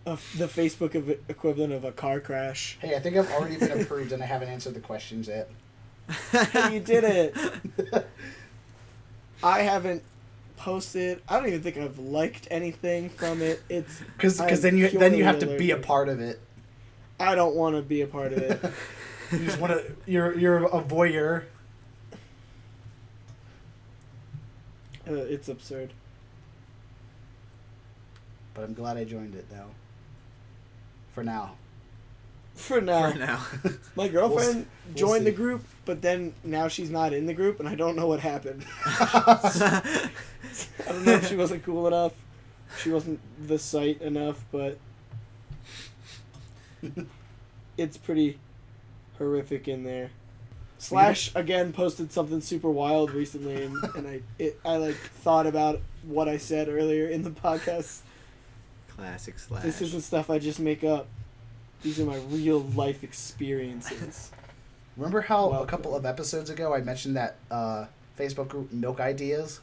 a, 0.05 0.17
the 0.37 0.47
Facebook 0.47 0.95
ev- 0.95 1.19
equivalent 1.29 1.73
of 1.73 1.83
a 1.85 1.91
car 1.91 2.19
crash. 2.19 2.77
Hey, 2.81 2.95
I 2.95 2.99
think 2.99 3.15
I've 3.15 3.31
already 3.31 3.57
been 3.57 3.79
approved 3.81 4.11
and 4.11 4.21
I 4.21 4.25
haven't 4.25 4.49
answered 4.49 4.73
the 4.73 4.79
questions 4.79 5.27
yet. 5.27 5.49
you 6.71 6.79
did 6.79 7.03
it. 7.03 7.35
I 9.43 9.61
haven't 9.61 10.03
posted. 10.57 11.21
I 11.27 11.37
don't 11.37 11.47
even 11.47 11.61
think 11.61 11.77
I've 11.77 11.99
liked 11.99 12.47
anything 12.51 13.09
from 13.09 13.41
it. 13.41 13.61
It's 13.69 14.01
Because 14.17 14.61
then 14.61 14.77
you 14.77 14.89
then 14.89 15.15
you 15.15 15.23
have 15.23 15.39
to 15.39 15.57
be 15.57 15.71
a 15.71 15.77
part 15.77 16.09
of 16.09 16.19
it. 16.19 16.39
I 17.19 17.35
don't 17.35 17.55
want 17.55 17.75
to 17.75 17.81
be 17.81 18.01
a 18.01 18.07
part 18.07 18.33
of 18.33 18.39
it. 18.39 18.61
you 19.31 19.45
just 19.45 19.59
want 19.59 19.73
to. 19.73 19.95
You're 20.05 20.37
you're 20.37 20.65
a 20.65 20.81
voyeur. 20.81 21.43
Uh, 25.07 25.13
it's 25.13 25.49
absurd. 25.49 25.91
But 28.55 28.63
I'm 28.63 28.73
glad 28.73 28.97
I 28.97 29.03
joined 29.03 29.35
it 29.35 29.47
though. 29.51 29.69
For 31.13 31.23
now. 31.23 31.55
For 32.55 32.81
now, 32.81 33.11
For 33.11 33.17
now. 33.19 33.45
my 33.95 34.07
girlfriend 34.07 34.65
we'll 34.87 34.95
joined 34.95 35.27
the 35.27 35.31
group, 35.31 35.63
but 35.83 36.01
then 36.01 36.33
now 36.43 36.69
she's 36.69 36.89
not 36.89 37.13
in 37.13 37.25
the 37.25 37.33
group, 37.33 37.59
and 37.59 37.67
I 37.67 37.75
don't 37.75 37.95
know 37.97 38.07
what 38.07 38.21
happened. 38.21 38.65
I 38.85 40.09
I 40.87 40.91
don't 40.91 41.05
know 41.05 41.13
if 41.13 41.27
she 41.27 41.35
wasn't 41.35 41.63
cool 41.63 41.85
enough, 41.85 42.13
she 42.81 42.89
wasn't 42.89 43.19
the 43.45 43.59
site 43.59 44.01
enough, 44.01 44.43
but 44.51 44.77
it's 47.77 47.97
pretty 47.97 48.39
horrific 49.17 49.67
in 49.67 49.83
there. 49.83 50.11
Slash 50.77 51.31
again 51.35 51.73
posted 51.73 52.11
something 52.11 52.41
super 52.41 52.69
wild 52.69 53.11
recently, 53.11 53.63
and, 53.63 53.75
and 53.95 54.07
I 54.07 54.21
it, 54.37 54.59
I 54.63 54.77
like 54.77 54.95
thought 54.95 55.47
about 55.47 55.81
what 56.03 56.29
I 56.29 56.37
said 56.37 56.69
earlier 56.69 57.07
in 57.07 57.23
the 57.23 57.31
podcast. 57.31 58.01
Classic 58.97 59.37
slash. 59.37 59.63
This 59.63 59.81
isn't 59.81 60.01
stuff 60.01 60.29
I 60.29 60.39
just 60.39 60.59
make 60.59 60.83
up. 60.83 61.07
These 61.81 61.99
are 61.99 62.05
my 62.05 62.17
real 62.29 62.59
life 62.59 63.03
experiences. 63.03 64.31
Remember 64.97 65.21
how 65.21 65.51
a 65.51 65.65
couple 65.65 65.95
of 65.95 66.05
episodes 66.05 66.49
ago 66.49 66.73
I 66.73 66.81
mentioned 66.81 67.17
that 67.17 67.35
uh, 67.51 67.85
Facebook 68.17 68.47
group 68.47 68.71
Milk 68.71 68.99
Ideas? 68.99 69.59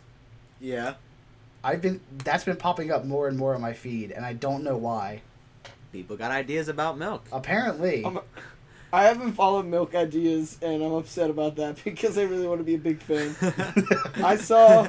Yeah. 0.61 0.95
I've 1.65 1.81
been 1.81 2.01
that's 2.25 2.45
been 2.45 2.57
popping 2.57 2.91
up 2.91 3.05
more 3.05 3.29
and 3.29 3.39
more 3.39 3.55
on 3.55 3.61
my 3.61 3.73
feed, 3.73 4.11
and 4.11 4.25
I 4.27 4.33
don't 4.33 4.65
know 4.65 4.77
why. 4.77 5.23
People 5.93 6.17
got 6.17 6.31
ideas 6.31 6.69
about 6.69 6.99
milk. 6.99 7.25
Apparently, 7.33 8.05
I'm, 8.05 8.19
I 8.93 9.05
haven't 9.05 9.33
followed 9.33 9.67
Milk 9.67 9.95
Ideas, 9.95 10.59
and 10.61 10.83
I'm 10.83 10.93
upset 10.93 11.31
about 11.31 11.57
that 11.57 11.79
because 11.85 12.19
I 12.19 12.23
really 12.23 12.47
want 12.47 12.61
to 12.61 12.65
be 12.65 12.75
a 12.75 12.79
big 12.79 13.01
fan. 13.01 13.35
I 14.25 14.37
saw 14.37 14.89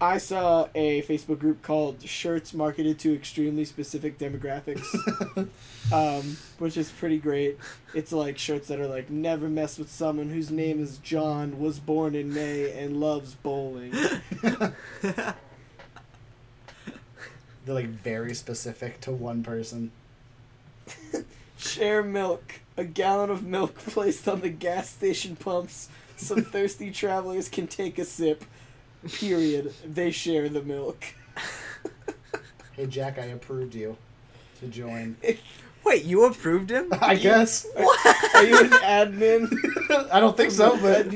I 0.00 0.18
saw 0.18 0.68
a 0.74 1.00
Facebook 1.02 1.38
group 1.38 1.62
called 1.62 2.02
Shirts 2.02 2.52
Marketed 2.52 2.98
to 3.00 3.14
Extremely 3.14 3.64
Specific 3.64 4.18
Demographics, 4.18 4.84
um, 5.92 6.36
which 6.58 6.76
is 6.76 6.90
pretty 6.90 7.16
great. 7.18 7.58
It's 7.94 8.12
like 8.12 8.36
shirts 8.36 8.68
that 8.68 8.78
are 8.78 8.86
like, 8.86 9.08
never 9.08 9.48
mess 9.48 9.78
with 9.78 9.90
someone 9.90 10.28
whose 10.28 10.50
name 10.50 10.82
is 10.82 10.98
John, 10.98 11.58
was 11.58 11.78
born 11.78 12.14
in 12.14 12.34
May, 12.34 12.72
and 12.72 13.00
loves 13.00 13.34
bowling. 13.36 13.92
they're 14.42 15.34
like 17.66 17.88
very 17.88 18.34
specific 18.34 19.00
to 19.00 19.12
one 19.12 19.42
person. 19.42 19.92
Share 21.58 22.02
milk. 22.02 22.60
A 22.76 22.84
gallon 22.84 23.30
of 23.30 23.42
milk 23.42 23.74
placed 23.86 24.28
on 24.28 24.40
the 24.42 24.50
gas 24.50 24.90
station 24.90 25.36
pumps. 25.36 25.88
Some 26.16 26.42
thirsty 26.42 26.90
travelers 26.90 27.48
can 27.48 27.66
take 27.66 27.98
a 27.98 28.04
sip. 28.04 28.44
Period. 29.12 29.72
They 29.84 30.10
share 30.10 30.48
the 30.48 30.62
milk. 30.62 31.04
Hey 32.76 32.86
Jack, 32.86 33.18
I 33.18 33.24
approved 33.24 33.74
you 33.74 33.96
to 34.60 34.66
join. 34.66 35.16
Wait, 35.84 36.04
you 36.04 36.26
approved 36.26 36.68
him? 36.68 36.92
I 37.00 37.14
guess. 37.14 37.64
Are 38.34 38.44
you 38.44 38.58
an 38.58 38.68
admin? 38.68 39.50
I 40.12 40.20
don't 40.20 40.36
think 40.36 40.50
so, 40.50 40.76
but 40.76 41.06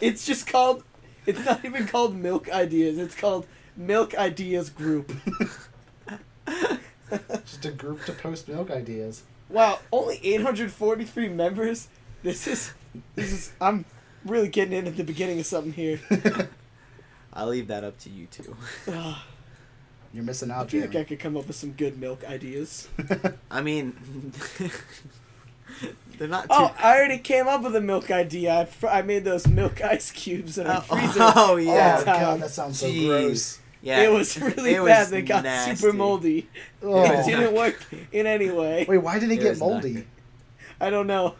it's 0.00 0.24
just 0.24 0.46
called. 0.46 0.84
It's 1.26 1.44
not 1.44 1.64
even 1.64 1.88
called 1.88 2.14
Milk 2.14 2.48
Ideas. 2.48 2.96
It's 2.96 3.16
called 3.16 3.48
Milk 3.76 4.16
Ideas 4.16 4.70
Group. 4.70 5.12
just 6.46 7.64
a 7.64 7.72
group 7.72 8.04
to 8.04 8.12
post 8.12 8.46
milk 8.46 8.70
ideas. 8.70 9.24
Wow, 9.48 9.80
only 9.90 10.20
843 10.22 11.28
members. 11.30 11.88
This 12.22 12.46
is. 12.46 12.72
This 13.16 13.32
is. 13.32 13.52
I'm 13.60 13.84
really 14.24 14.48
getting 14.48 14.74
in 14.74 14.86
at 14.86 14.96
the 14.96 15.02
beginning 15.02 15.40
of 15.40 15.46
something 15.46 15.72
here. 15.72 15.98
I'll 17.32 17.48
leave 17.48 17.68
that 17.68 17.84
up 17.84 17.98
to 18.00 18.10
you 18.10 18.26
two. 18.26 18.56
You're 20.12 20.24
missing 20.24 20.50
I 20.50 20.56
out, 20.56 20.70
feel 20.70 20.80
like 20.80 20.96
I 20.96 21.04
could 21.04 21.20
come 21.20 21.36
up 21.36 21.46
with 21.46 21.54
some 21.56 21.70
good 21.72 21.98
milk 22.00 22.24
ideas. 22.24 22.88
I 23.50 23.60
mean, 23.60 24.32
they're 26.18 26.26
not 26.28 26.42
too. 26.42 26.48
Oh, 26.50 26.74
I 26.78 26.96
already 26.96 27.18
came 27.18 27.46
up 27.46 27.62
with 27.62 27.76
a 27.76 27.80
milk 27.80 28.10
idea. 28.10 28.60
I, 28.60 28.64
fr- 28.64 28.88
I 28.88 29.02
made 29.02 29.24
those 29.24 29.46
milk 29.46 29.80
ice 29.84 30.10
cubes 30.10 30.58
in 30.58 30.66
our 30.66 30.78
Oh, 30.90 30.96
freezer. 30.96 31.20
oh, 31.22 31.32
oh 31.36 31.56
yeah. 31.56 31.92
all 31.92 31.98
the 32.00 32.04
time. 32.04 32.16
Oh, 32.16 32.20
god, 32.20 32.40
that 32.40 32.50
sounds 32.50 32.80
so 32.80 32.86
Jeez. 32.88 33.06
gross. 33.06 33.58
yeah, 33.82 34.00
it 34.02 34.10
was 34.10 34.36
really 34.40 34.74
it 34.74 34.84
bad. 34.84 35.00
was 35.02 35.10
They 35.10 35.22
got 35.22 35.44
nasty. 35.44 35.76
super 35.76 35.92
moldy. 35.96 36.48
Oh. 36.82 37.04
It 37.04 37.26
didn't 37.26 37.54
work 37.54 37.78
in 38.10 38.26
any 38.26 38.50
way. 38.50 38.86
Wait, 38.88 38.98
why 38.98 39.20
did 39.20 39.30
it 39.30 39.34
It 39.34 39.42
get 39.42 39.50
was 39.50 39.60
not 39.60 39.66
moldy? 39.68 40.06
I 40.80 40.90
don't 40.90 41.06
know. 41.06 41.36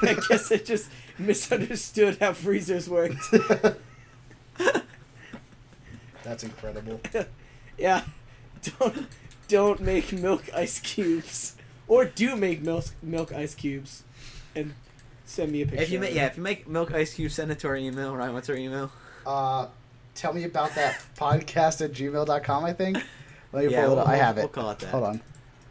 I 0.00 0.16
guess 0.30 0.50
I 0.50 0.56
just 0.56 0.88
misunderstood 1.18 2.16
how 2.20 2.32
freezers 2.32 2.88
worked. 2.88 3.22
That's 6.24 6.42
incredible. 6.44 7.00
Yeah, 7.76 8.02
don't 8.78 9.08
don't 9.48 9.80
make 9.80 10.12
milk 10.12 10.44
ice 10.54 10.78
cubes, 10.78 11.56
or 11.88 12.04
do 12.04 12.36
make 12.36 12.62
milk 12.62 12.84
milk 13.02 13.32
ice 13.32 13.52
cubes, 13.56 14.04
and 14.54 14.74
send 15.24 15.50
me 15.50 15.62
a 15.62 15.66
picture. 15.66 15.82
If 15.82 15.90
you 15.90 15.98
of 15.98 16.02
make, 16.02 16.14
yeah, 16.14 16.26
if 16.26 16.36
you 16.36 16.42
make 16.44 16.68
milk 16.68 16.94
ice 16.94 17.14
cubes, 17.14 17.34
send 17.34 17.50
it 17.50 17.58
to 17.60 17.66
our 17.68 17.76
email. 17.76 18.14
Ryan, 18.14 18.32
what's 18.32 18.48
our 18.48 18.54
email? 18.54 18.92
Uh, 19.26 19.66
tell 20.14 20.32
me 20.32 20.44
about 20.44 20.72
that 20.76 21.00
podcast 21.18 21.84
at 21.84 21.90
gmail.com, 21.92 22.64
I 22.64 22.72
think. 22.72 22.98
Let 23.52 23.64
me 23.66 23.72
Yeah, 23.72 23.82
pull 23.86 23.92
it 23.92 23.94
we'll- 23.96 23.98
up. 24.02 24.08
I 24.08 24.12
we'll- 24.12 24.22
have 24.22 24.38
it. 24.38 24.40
we'll 24.42 24.48
call 24.50 24.70
it 24.70 24.78
that. 24.78 24.90
Hold 24.90 25.04
on. 25.04 25.20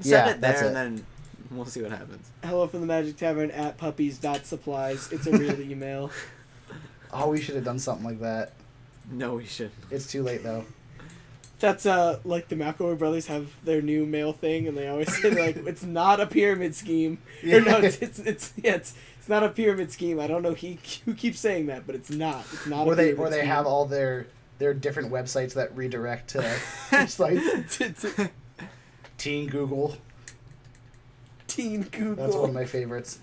Send 0.00 0.04
Yeah, 0.04 0.28
it 0.30 0.40
there, 0.40 0.50
that's 0.50 0.62
it. 0.62 0.66
and 0.66 0.74
then 0.76 1.06
we'll 1.52 1.64
see 1.66 1.80
what 1.82 1.92
happens. 1.92 2.28
hello 2.42 2.66
from 2.66 2.80
the 2.80 2.86
Magic 2.88 3.16
Tavern 3.16 3.52
at 3.52 3.78
puppies 3.78 4.18
dot 4.18 4.46
supplies. 4.46 5.12
It's 5.12 5.28
a 5.28 5.30
real 5.38 5.60
email. 5.60 6.10
Oh, 7.12 7.28
we 7.30 7.40
should 7.40 7.54
have 7.54 7.64
done 7.64 7.78
something 7.78 8.04
like 8.04 8.18
that. 8.20 8.52
No, 9.10 9.34
we 9.34 9.44
shouldn't. 9.44 9.74
It's 9.90 10.06
too 10.06 10.22
late 10.22 10.42
though. 10.42 10.64
That's 11.58 11.86
uh 11.86 12.20
like 12.24 12.48
the 12.48 12.56
McElroy 12.56 12.98
brothers 12.98 13.26
have 13.28 13.48
their 13.64 13.80
new 13.80 14.04
mail 14.04 14.32
thing, 14.32 14.68
and 14.68 14.76
they 14.76 14.88
always 14.88 15.14
say 15.22 15.30
like 15.30 15.56
it's 15.66 15.82
not 15.82 16.20
a 16.20 16.26
pyramid 16.26 16.74
scheme. 16.74 17.18
Or 17.44 17.60
no, 17.60 17.78
it's, 17.78 17.98
it's 17.98 18.18
it's 18.18 18.52
yeah, 18.56 18.74
it's 18.74 18.94
it's 19.18 19.28
not 19.28 19.42
a 19.42 19.48
pyramid 19.48 19.90
scheme. 19.90 20.20
I 20.20 20.26
don't 20.26 20.42
know 20.42 20.54
he, 20.54 20.78
who 21.04 21.14
keeps 21.14 21.40
saying 21.40 21.66
that, 21.66 21.86
but 21.86 21.94
it's 21.94 22.10
not. 22.10 22.44
It's 22.52 22.66
not. 22.66 22.86
or 22.86 22.92
a 22.92 22.96
they 22.96 23.04
pyramid 23.12 23.26
or 23.26 23.30
they 23.30 23.38
scheme. 23.38 23.48
have 23.48 23.66
all 23.66 23.86
their 23.86 24.26
their 24.58 24.74
different 24.74 25.10
websites 25.10 25.54
that 25.54 25.74
redirect 25.76 26.30
to 26.30 26.42
sites. 27.06 27.76
T- 27.78 27.90
t- 27.90 28.28
Teen 29.18 29.48
Google. 29.48 29.96
Teen 31.46 31.82
Google. 31.82 32.16
That's 32.16 32.36
one 32.36 32.50
of 32.50 32.54
my 32.54 32.64
favorites. 32.64 33.20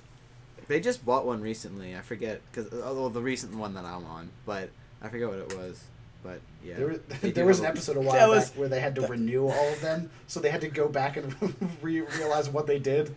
They 0.67 0.79
just 0.79 1.05
bought 1.05 1.25
one 1.25 1.41
recently. 1.41 1.95
I 1.95 2.01
forget 2.01 2.41
because 2.51 2.71
well, 2.71 3.09
the 3.09 3.21
recent 3.21 3.55
one 3.55 3.73
that 3.75 3.85
I'm 3.85 4.05
on, 4.05 4.29
but 4.45 4.69
I 5.03 5.09
forget 5.09 5.27
what 5.27 5.37
it 5.39 5.57
was. 5.57 5.83
But 6.23 6.39
yeah, 6.63 6.75
There, 6.75 6.87
was- 6.87 6.99
there 7.33 7.45
was 7.45 7.59
an 7.59 7.65
episode 7.65 7.97
a 7.97 7.99
That 7.99 8.05
while 8.05 8.29
was- 8.29 8.49
back 8.49 8.57
where 8.59 8.69
they 8.69 8.79
had 8.79 8.95
to 8.95 9.01
renew 9.07 9.47
all 9.47 9.69
of 9.73 9.81
them, 9.81 10.09
so 10.27 10.39
they 10.39 10.49
had 10.49 10.61
to 10.61 10.69
go 10.69 10.87
back 10.87 11.17
and 11.17 11.35
re- 11.81 12.01
realize 12.01 12.49
what 12.49 12.65
they 12.67 12.79
did. 12.79 13.13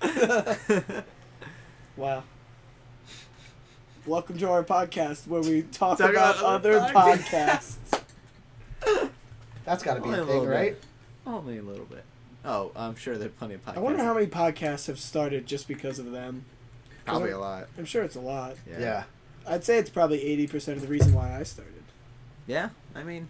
Wow. 1.96 2.24
Welcome 4.04 4.36
to 4.38 4.50
our 4.50 4.64
podcast 4.64 5.28
where 5.28 5.40
we 5.40 5.62
talk, 5.62 5.96
Talk 5.98 6.10
about, 6.10 6.38
about 6.38 6.44
other 6.44 6.78
other 6.80 6.92
podcasts. 6.92 7.76
That's 9.64 9.84
got 9.84 9.94
to 9.94 10.00
be 10.00 10.08
Only 10.08 10.18
a 10.18 10.22
a 10.22 10.26
thing, 10.26 10.34
little 10.40 10.44
bit. 10.46 10.50
right? 10.56 10.76
Only 11.24 11.58
a 11.58 11.62
little 11.62 11.84
bit. 11.84 12.02
Oh, 12.44 12.72
I'm 12.74 12.96
sure 12.96 13.16
there 13.16 13.28
are 13.28 13.30
plenty 13.30 13.54
of 13.54 13.64
podcasts. 13.64 13.76
I 13.76 13.80
wonder 13.80 14.02
how 14.02 14.12
many 14.12 14.26
podcasts 14.26 14.88
have 14.88 14.98
started 14.98 15.46
just 15.46 15.68
because 15.68 16.00
of 16.00 16.10
them. 16.10 16.44
Probably 17.06 17.30
a 17.30 17.38
lot. 17.38 17.68
I'm 17.78 17.84
sure 17.84 18.02
it's 18.02 18.16
a 18.16 18.20
lot. 18.20 18.56
Yeah. 18.68 18.80
Yeah. 18.80 19.04
I'd 19.46 19.64
say 19.64 19.78
it's 19.78 19.90
probably 19.90 20.18
80% 20.20 20.68
of 20.74 20.80
the 20.82 20.86
reason 20.88 21.14
why 21.14 21.38
I 21.38 21.42
started. 21.42 21.82
Yeah, 22.46 22.70
I 22.94 23.02
mean, 23.02 23.28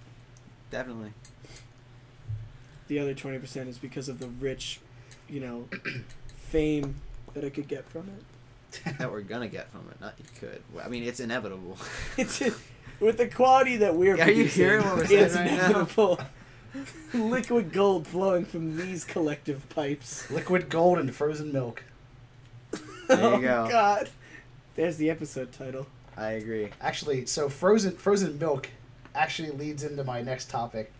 definitely. 0.71 1.13
The 2.89 2.99
other 2.99 3.15
20% 3.15 3.69
is 3.69 3.79
because 3.79 4.09
of 4.09 4.19
the 4.19 4.27
rich, 4.27 4.81
you 5.29 5.41
know, 5.41 5.69
fame 6.37 6.97
that 7.33 7.45
I 7.45 7.51
could 7.51 7.69
get 7.69 7.85
from 7.89 8.09
it. 8.09 8.25
that 8.99 9.11
we're 9.11 9.21
gonna 9.21 9.49
get 9.49 9.71
from 9.71 9.89
it. 9.91 10.01
Not 10.01 10.15
you 10.19 10.25
could. 10.41 10.63
Well, 10.73 10.85
I 10.85 10.89
mean, 10.89 11.05
it's 11.05 11.21
inevitable. 11.21 11.79
It's 12.17 12.43
with 13.01 13.19
the 13.19 13.29
quality 13.29 13.77
that 13.79 13.95
we're 13.95 14.17
Are 14.21 14.31
you 14.31 14.45
hearing 14.45 14.85
what 14.85 14.97
we're 14.97 15.07
saying 15.07 15.25
it's 15.25 15.35
right 15.37 15.47
now? 15.47 15.67
inevitable. 15.67 16.21
Liquid 17.15 17.73
gold 17.73 18.07
flowing 18.07 18.45
from 18.45 18.77
these 18.77 19.05
collective 19.05 19.69
pipes. 19.69 20.29
Liquid 20.31 20.69
gold 20.69 20.99
and 20.99 21.15
frozen 21.15 21.53
milk. 21.53 21.85
Oh, 22.73 22.79
there 23.09 23.19
you 23.19 23.37
oh 23.37 23.41
go. 23.41 23.69
God, 23.71 24.11
there's 24.75 24.97
the 24.97 25.11
episode 25.11 25.53
title. 25.53 25.87
I 26.17 26.33
agree. 26.33 26.71
Actually, 26.81 27.27
so 27.27 27.49
frozen 27.49 27.93
frozen 27.93 28.39
milk 28.39 28.69
actually 29.15 29.51
leads 29.51 29.83
into 29.85 30.05
my 30.05 30.23
next 30.23 30.51
topic 30.51 30.93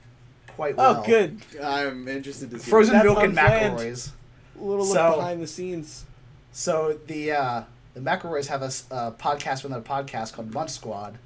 quite 0.49 0.77
well. 0.77 1.03
Oh, 1.03 1.07
good. 1.07 1.41
I'm 1.63 2.09
interested 2.09 2.51
to 2.51 2.59
see. 2.59 2.71
Frozen 2.71 3.03
milk 3.03 3.19
and 3.19 3.29
unplanned. 3.29 3.79
McElroys. 3.79 4.11
A 4.59 4.63
little 4.63 4.85
So- 4.85 5.09
look 5.11 5.17
behind 5.19 5.43
the 5.43 5.47
scenes. 5.47 6.05
So 6.53 6.99
the 7.07 7.33
uh, 7.33 7.63
the 7.95 8.01
McElroys 8.01 8.47
have 8.47 8.63
a, 8.63 8.67
uh, 8.95 9.11
podcast 9.13 9.63
within 9.63 9.79
a 9.79 9.81
podcast 9.81 10.33
called 10.33 10.53
Munch 10.53 10.71
Squad, 10.71 11.19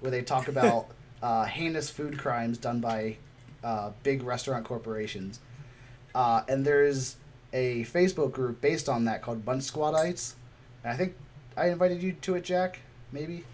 where 0.00 0.10
they 0.10 0.22
talk 0.22 0.48
about 0.48 0.86
uh, 1.22 1.44
heinous 1.44 1.90
food 1.90 2.18
crimes 2.18 2.58
done 2.58 2.80
by 2.80 3.16
uh, 3.62 3.90
big 4.02 4.22
restaurant 4.22 4.64
corporations. 4.64 5.40
Uh, 6.14 6.42
and 6.48 6.64
there's 6.64 7.16
a 7.52 7.84
Facebook 7.84 8.32
group 8.32 8.60
based 8.60 8.88
on 8.88 9.04
that 9.04 9.22
called 9.22 9.44
Munch 9.44 9.64
Squadites. 9.64 10.34
And 10.84 10.92
I 10.92 10.96
think 10.96 11.14
I 11.56 11.68
invited 11.70 12.02
you 12.02 12.12
to 12.12 12.34
it, 12.36 12.44
Jack. 12.44 12.80
Maybe. 13.12 13.44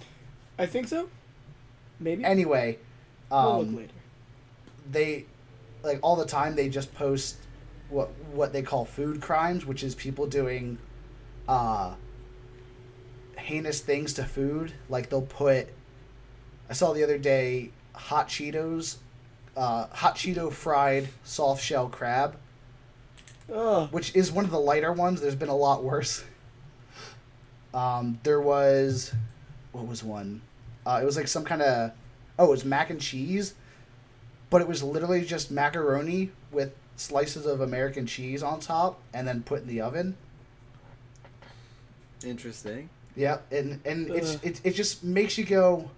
I 0.58 0.66
think 0.66 0.88
so. 0.88 1.08
Maybe. 1.98 2.25
Anyway, 2.25 2.78
we'll 3.30 3.58
look 3.58 3.68
um, 3.68 3.76
later. 3.76 3.92
they 4.90 5.26
like 5.82 5.98
all 6.02 6.16
the 6.16 6.26
time 6.26 6.56
they 6.56 6.68
just 6.68 6.94
post 6.94 7.36
what 7.88 8.10
what 8.32 8.52
they 8.52 8.62
call 8.62 8.84
food 8.84 9.20
crimes, 9.20 9.64
which 9.64 9.82
is 9.82 9.94
people 9.94 10.26
doing 10.26 10.78
uh 11.48 11.94
heinous 13.36 13.80
things 13.80 14.12
to 14.14 14.25
food. 14.25 14.72
Like 14.88 15.08
they'll 15.08 15.22
put 15.22 15.68
I 16.68 16.72
saw 16.72 16.92
the 16.92 17.04
other 17.04 17.18
day 17.18 17.70
hot 17.94 18.28
Cheetos 18.28 18.96
uh, 19.56 19.86
hot 19.86 20.16
Cheeto 20.16 20.52
fried 20.52 21.08
soft 21.25 21.64
shell 21.64 21.88
crab, 21.88 22.36
Ugh. 23.52 23.88
which 23.90 24.14
is 24.14 24.30
one 24.30 24.44
of 24.44 24.50
the 24.50 24.60
lighter 24.60 24.92
ones. 24.92 25.20
There's 25.20 25.34
been 25.34 25.48
a 25.48 25.56
lot 25.56 25.82
worse. 25.82 26.25
Um, 27.72 28.20
there 28.22 28.40
was 28.40 29.12
what 29.76 29.87
was 29.87 30.02
one? 30.02 30.42
Uh, 30.87 31.00
it 31.02 31.04
was 31.04 31.16
like 31.16 31.28
some 31.28 31.45
kind 31.45 31.62
of 31.62 31.92
oh, 32.38 32.47
it 32.47 32.50
was 32.50 32.64
mac 32.64 32.90
and 32.90 33.00
cheese, 33.00 33.54
but 34.50 34.61
it 34.61 34.68
was 34.68 34.83
literally 34.83 35.25
just 35.25 35.50
macaroni 35.50 36.30
with 36.52 36.75
slices 36.97 37.45
of 37.47 37.61
American 37.61 38.06
cheese 38.06 38.42
on 38.42 38.59
top 38.61 39.00
and 39.12 39.26
then 39.28 39.42
put 39.42 39.62
in 39.62 39.68
the 39.68 39.80
oven. 39.80 40.16
Interesting. 42.25 42.88
Yeah, 43.14 43.38
and 43.50 43.80
and 43.85 44.11
it's 44.11 44.35
it, 44.42 44.61
it 44.64 44.75
just 44.75 45.02
makes 45.04 45.38
you 45.38 45.45
go. 45.45 45.90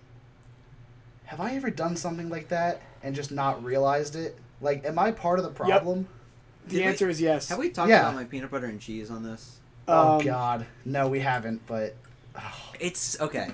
Have 1.24 1.40
I 1.40 1.54
ever 1.56 1.70
done 1.70 1.96
something 1.96 2.28
like 2.30 2.48
that 2.48 2.80
and 3.02 3.14
just 3.14 3.30
not 3.30 3.62
realized 3.62 4.16
it? 4.16 4.36
Like, 4.60 4.84
am 4.86 4.98
I 4.98 5.10
part 5.10 5.38
of 5.38 5.44
the 5.44 5.50
problem? 5.50 6.08
The 6.66 6.74
Did 6.76 6.78
we- 6.80 6.84
answer 6.84 7.08
is 7.08 7.20
yes. 7.20 7.48
Have 7.48 7.58
we 7.58 7.70
talked 7.70 7.90
Yeah. 7.90 8.00
about 8.00 8.14
my 8.14 8.24
peanut 8.24 8.50
butter 8.50 8.66
and 8.66 8.80
cheese 8.80 9.10
on 9.10 9.22
this? 9.22 9.58
oh 9.86 10.18
Um, 10.18 10.24
God, 10.24 10.66
no, 10.84 11.08
we 11.08 11.20
haven't. 11.20 11.66
But 11.66 11.94
It's 12.80 13.20
okay. 13.20 13.50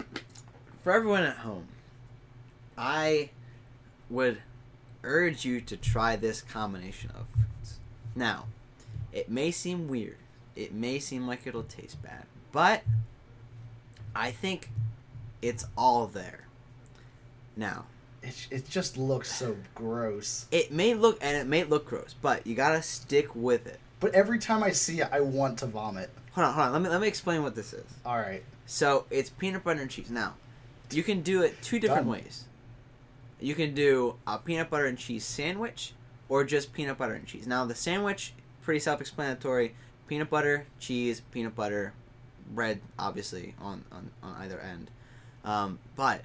For 0.83 0.93
everyone 0.93 1.23
at 1.23 1.39
home, 1.39 1.69
I 2.77 3.31
would 4.11 4.43
urge 5.03 5.47
you 5.47 5.63
to 5.63 5.79
try 5.79 6.17
this 6.17 6.43
combination 6.43 7.11
of 7.11 7.27
foods. 7.29 7.79
Now, 8.15 8.45
it 9.13 9.31
may 9.31 9.51
seem 9.51 9.89
weird. 9.89 10.19
It 10.57 10.75
may 10.75 10.99
seem 10.99 11.27
like 11.27 11.47
it'll 11.47 11.63
taste 11.63 12.03
bad, 12.03 12.27
but 12.53 12.83
I 14.15 14.31
think 14.31 14.71
it's 15.41 15.65
all 15.77 16.07
there. 16.07 16.47
Now, 17.57 17.87
it 18.23 18.47
it 18.51 18.69
just 18.69 18.97
looks 18.97 19.33
so 19.35 19.57
gross. 19.75 20.47
it 20.51 20.73
may 20.73 20.95
look 20.95 21.19
and 21.21 21.37
it 21.37 21.47
may 21.47 21.65
look 21.65 21.87
gross, 21.87 22.15
but 22.21 22.47
you 22.47 22.55
gotta 22.55 22.83
stick 22.83 23.35
with 23.35 23.67
it. 23.67 23.81
But 24.01 24.15
every 24.15 24.39
time 24.39 24.63
I 24.63 24.71
see 24.71 25.01
it, 25.01 25.09
I 25.11 25.21
want 25.21 25.59
to 25.61 25.67
vomit. 25.67 26.11
Hold 26.33 26.49
on, 26.49 26.55
hold 26.55 26.67
on. 26.67 26.73
Let 26.73 26.83
me 26.83 26.89
let 26.89 27.01
me 27.01 27.09
explain 27.09 27.43
what 27.43 27.55
this 27.55 27.73
is. 27.73 27.87
All 28.05 28.17
right, 28.19 28.43
So 28.67 29.07
it's 29.11 29.31
peanut 29.31 29.65
butter 29.65 29.81
and 29.81 29.91
cheese. 29.91 30.11
Now, 30.11 30.35
you 30.91 31.03
can 31.03 31.23
do 31.23 31.43
it 31.43 31.61
two 31.63 31.79
different 31.79 32.03
Done. 32.07 32.13
ways. 32.13 32.45
You 33.41 33.55
can 33.55 33.75
do 33.75 34.17
a 34.27 34.39
peanut 34.39 34.71
butter 34.71 34.87
and 34.87 34.97
cheese 34.97 35.25
sandwich, 35.25 35.93
or 36.29 36.45
just 36.45 36.73
peanut 36.73 36.97
butter 36.99 37.15
and 37.15 37.27
cheese. 37.27 37.47
Now 37.47 37.65
the 37.65 37.75
sandwich 37.75 38.33
pretty 38.63 38.81
self-explanatory: 38.81 39.75
peanut 40.07 40.31
butter, 40.31 40.67
cheese, 40.79 41.21
peanut 41.31 41.55
butter, 41.55 41.93
bread, 42.55 42.81
obviously 42.99 43.55
on 43.61 43.85
on, 43.93 44.11
on 44.23 44.35
either 44.41 44.61
end. 44.61 44.91
Um, 45.45 45.79
but 45.97 46.23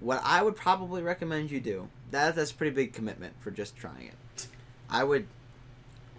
what 0.00 0.20
I 0.24 0.42
would 0.42 0.56
probably 0.56 1.02
recommend 1.02 1.50
you 1.50 1.60
do 1.60 1.88
that 2.10 2.34
that's 2.34 2.50
a 2.50 2.54
pretty 2.54 2.74
big 2.74 2.92
commitment 2.92 3.34
for 3.40 3.50
just 3.50 3.76
trying 3.76 4.08
it. 4.08 4.46
I 4.90 5.04
would 5.04 5.26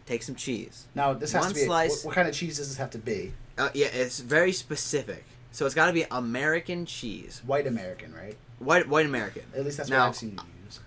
take 0.06 0.24
some 0.24 0.36
cheese. 0.36 0.88
now 0.96 1.14
this 1.14 1.32
has 1.34 1.42
One 1.42 1.50
to 1.50 1.56
be. 1.56 1.62
slice- 1.66 2.04
What, 2.04 2.10
what 2.10 2.16
kind 2.16 2.28
of 2.28 2.34
cheese 2.34 2.58
does 2.58 2.70
this 2.70 2.78
have 2.78 2.90
to 2.92 2.98
be? 2.98 3.34
Uh, 3.58 3.70
yeah, 3.74 3.88
it's 3.88 4.20
very 4.20 4.52
specific. 4.52 5.26
So 5.52 5.66
it's 5.66 5.76
got 5.76 5.88
to 5.88 5.94
be 5.94 6.06
American 6.12 6.86
cheese, 6.86 7.42
White 7.46 7.68
American, 7.68 8.14
right? 8.14 8.38
white 8.60 8.88
white 8.88 9.06
American. 9.06 9.44
At 9.56 9.66
least 9.66 9.78
that's 9.78 9.90
Now- 9.90 10.02
what 10.02 10.10
I've 10.10 10.16
seen 10.16 10.32
you 10.32 10.38
use. 10.66 10.80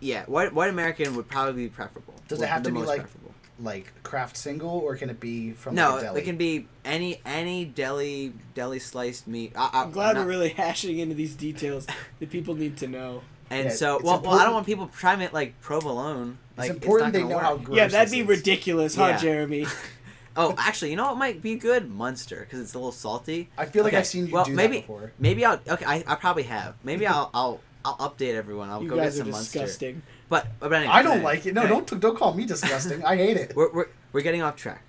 Yeah, 0.00 0.24
white 0.26 0.54
white 0.54 0.70
American 0.70 1.14
would 1.16 1.28
probably 1.28 1.64
be 1.64 1.68
preferable. 1.68 2.14
Does 2.28 2.40
it 2.40 2.48
have 2.48 2.62
to 2.62 2.70
be 2.72 2.78
like- 2.78 3.00
preferable. 3.00 3.16
Like 3.62 3.92
Kraft 4.02 4.38
single, 4.38 4.70
or 4.70 4.96
can 4.96 5.10
it 5.10 5.20
be 5.20 5.52
from 5.52 5.74
No, 5.74 5.90
like 5.90 6.00
a 6.00 6.04
deli? 6.06 6.20
it 6.22 6.24
can 6.24 6.36
be 6.38 6.66
any 6.82 7.20
any 7.26 7.66
deli 7.66 8.32
deli 8.54 8.78
sliced 8.78 9.26
meat. 9.26 9.52
I, 9.54 9.68
I, 9.70 9.82
I'm 9.82 9.90
glad 9.90 10.14
not- 10.16 10.24
we're 10.24 10.30
really 10.30 10.48
hashing 10.64 10.98
into 10.98 11.14
these 11.14 11.34
details 11.34 11.86
that 12.20 12.30
people 12.30 12.54
need 12.54 12.78
to 12.78 12.86
know. 12.86 13.20
And 13.50 13.64
Yeah, 13.66 13.70
so, 13.74 14.00
well, 14.02 14.20
well, 14.22 14.38
I 14.38 14.44
don't 14.44 14.54
want 14.54 14.64
people 14.64 14.88
trying 14.96 15.20
it 15.20 15.34
like 15.34 15.60
provolone. 15.60 16.38
Like, 16.56 16.70
it's 16.70 16.76
important 16.82 17.08
not 17.08 17.12
they 17.12 17.20
gonna 17.22 17.34
know 17.34 17.38
how 17.40 17.56
gross 17.58 17.76
yeah, 17.76 17.88
that'd 17.88 18.06
this 18.06 18.12
be 18.14 18.20
is. 18.20 18.28
ridiculous, 18.28 18.94
huh, 18.94 19.08
Yeah. 19.08 19.16
Jeremy? 19.18 19.66
Oh, 20.36 20.54
actually, 20.58 20.90
you 20.90 20.96
know 20.96 21.06
what 21.06 21.16
might 21.18 21.42
be 21.42 21.56
good? 21.56 21.90
Munster, 21.90 22.40
because 22.40 22.60
it's 22.60 22.74
a 22.74 22.78
little 22.78 22.92
salty. 22.92 23.48
I 23.58 23.66
feel 23.66 23.82
like 23.82 23.92
Okay, 23.92 23.98
I've 24.00 24.06
seen 24.06 24.26
you 24.28 24.32
well, 24.32 24.44
do 24.44 24.52
maybe, 24.54 24.76
that 24.76 24.80
before. 24.82 25.12
Maybe 25.18 25.44
I'll. 25.44 25.58
Okay, 25.68 25.84
I, 25.84 26.04
I 26.06 26.14
probably 26.14 26.44
have. 26.44 26.76
Maybe 26.84 27.06
I'll 27.08 27.30
I'll 27.34 27.60
I'll 27.84 27.96
update 27.96 28.34
everyone. 28.34 28.70
I'll 28.70 28.82
You 28.82 28.88
go 28.88 28.96
get 28.96 29.02
guys 29.04 29.14
are 29.16 29.22
some 29.22 29.30
Munster. 29.30 29.58
disgusting. 29.60 30.02
But 30.28 30.46
but 30.60 30.72
anyway, 30.72 30.92
I 30.92 31.02
don't 31.02 31.12
anyway, 31.14 31.24
like 31.24 31.46
it. 31.46 31.54
No, 31.54 31.62
anyway. 31.62 31.82
don't 31.86 32.00
don't 32.00 32.16
call 32.16 32.32
me 32.34 32.46
disgusting. 32.46 33.04
I 33.04 33.16
hate 33.16 33.36
it. 33.36 33.52
We're, 33.56 33.72
we're, 33.72 33.86
we're 34.12 34.20
getting 34.20 34.42
off 34.42 34.56
track. 34.56 34.82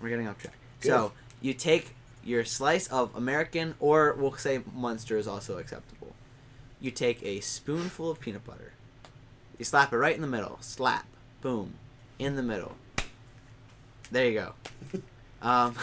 We're 0.00 0.08
getting 0.08 0.26
off 0.26 0.38
track. 0.38 0.54
Good. 0.80 0.88
So 0.88 1.12
you 1.40 1.54
take 1.54 1.94
your 2.24 2.44
slice 2.44 2.88
of 2.88 3.14
American, 3.14 3.74
or 3.78 4.14
we'll 4.18 4.34
say 4.36 4.60
Munster 4.74 5.16
is 5.16 5.28
also 5.28 5.58
acceptable. 5.58 6.14
You 6.80 6.90
take 6.90 7.22
a 7.22 7.40
spoonful 7.40 8.10
of 8.10 8.20
peanut 8.20 8.44
butter. 8.44 8.72
You 9.58 9.64
slap 9.64 9.92
it 9.92 9.96
right 9.96 10.14
in 10.14 10.20
the 10.22 10.28
middle. 10.28 10.58
Slap. 10.60 11.06
Boom. 11.40 11.74
In 12.18 12.36
the 12.36 12.42
middle. 12.42 12.74
There 14.10 14.26
you 14.26 14.34
go. 14.34 14.52
Um, 15.40 15.76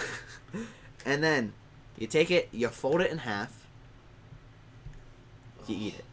and 1.06 1.24
then 1.24 1.54
you 1.98 2.08
take 2.08 2.30
it, 2.30 2.50
you 2.52 2.68
fold 2.68 3.00
it 3.00 3.10
in 3.10 3.20
half. 3.20 3.66
You 5.66 5.78
eat 5.78 5.96
it. 6.00 6.06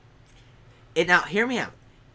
It 0.94 1.09
now 1.09 1.22
hear 1.22 1.44
me 1.44 1.59
out. 1.59 1.72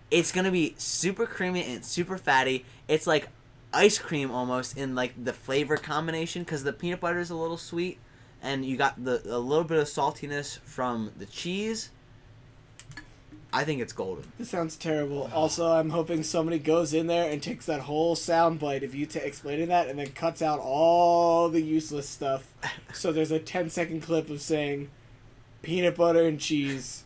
It's 0.10 0.32
gonna 0.32 0.52
be 0.52 0.76
super 0.78 1.26
creamy 1.26 1.64
and 1.64 1.84
super 1.84 2.18
fatty. 2.18 2.64
It's 2.88 3.06
like 3.06 3.28
ice 3.74 4.00
cream 4.00 4.32
almost 4.32 4.78
in 4.78 4.96
like 4.96 5.22
the 5.22 5.34
flavor 5.34 5.76
combination 5.76 6.44
because 6.44 6.64
the 6.64 6.72
peanut 6.72 7.02
butter 7.02 7.20
is 7.20 7.30
a 7.30 7.36
little 7.36 7.58
sweet, 7.58 8.00
and 8.42 8.64
you 8.64 8.78
got 8.78 9.04
the 9.04 9.22
a 9.26 9.38
little 9.40 9.66
bit 9.66 9.80
of 9.80 9.88
saltiness 9.88 10.60
from 10.60 11.12
the 11.18 11.26
cheese. 11.26 11.90
I 13.54 13.64
think 13.64 13.82
it's 13.82 13.94
golden. 13.94 14.32
This 14.38 14.50
sounds 14.50 14.76
terrible. 14.76 15.30
Also, 15.34 15.68
I'm 15.72 15.90
hoping 15.90 16.22
somebody 16.22 16.60
goes 16.60 16.94
in 16.94 17.08
there 17.08 17.32
and 17.32 17.42
takes 17.42 17.66
that 17.66 17.82
whole 17.82 18.16
sound 18.16 18.60
bite 18.60 18.84
of 18.84 18.94
you 18.94 19.06
t- 19.06 19.20
explaining 19.20 19.70
that 19.70 19.88
and 19.88 19.98
then 19.98 20.08
cuts 20.12 20.42
out 20.42 20.60
all 20.60 21.50
the 21.50 21.62
useless 21.62 22.08
stuff. 22.08 22.48
So 22.94 23.12
there's 23.12 23.32
a 23.32 23.40
10 23.40 23.70
second 23.70 24.02
clip 24.02 24.30
of 24.30 24.42
saying 24.42 24.90
peanut 25.62 25.96
butter 25.96 26.24
and 26.26 26.40
cheese, 26.40 27.04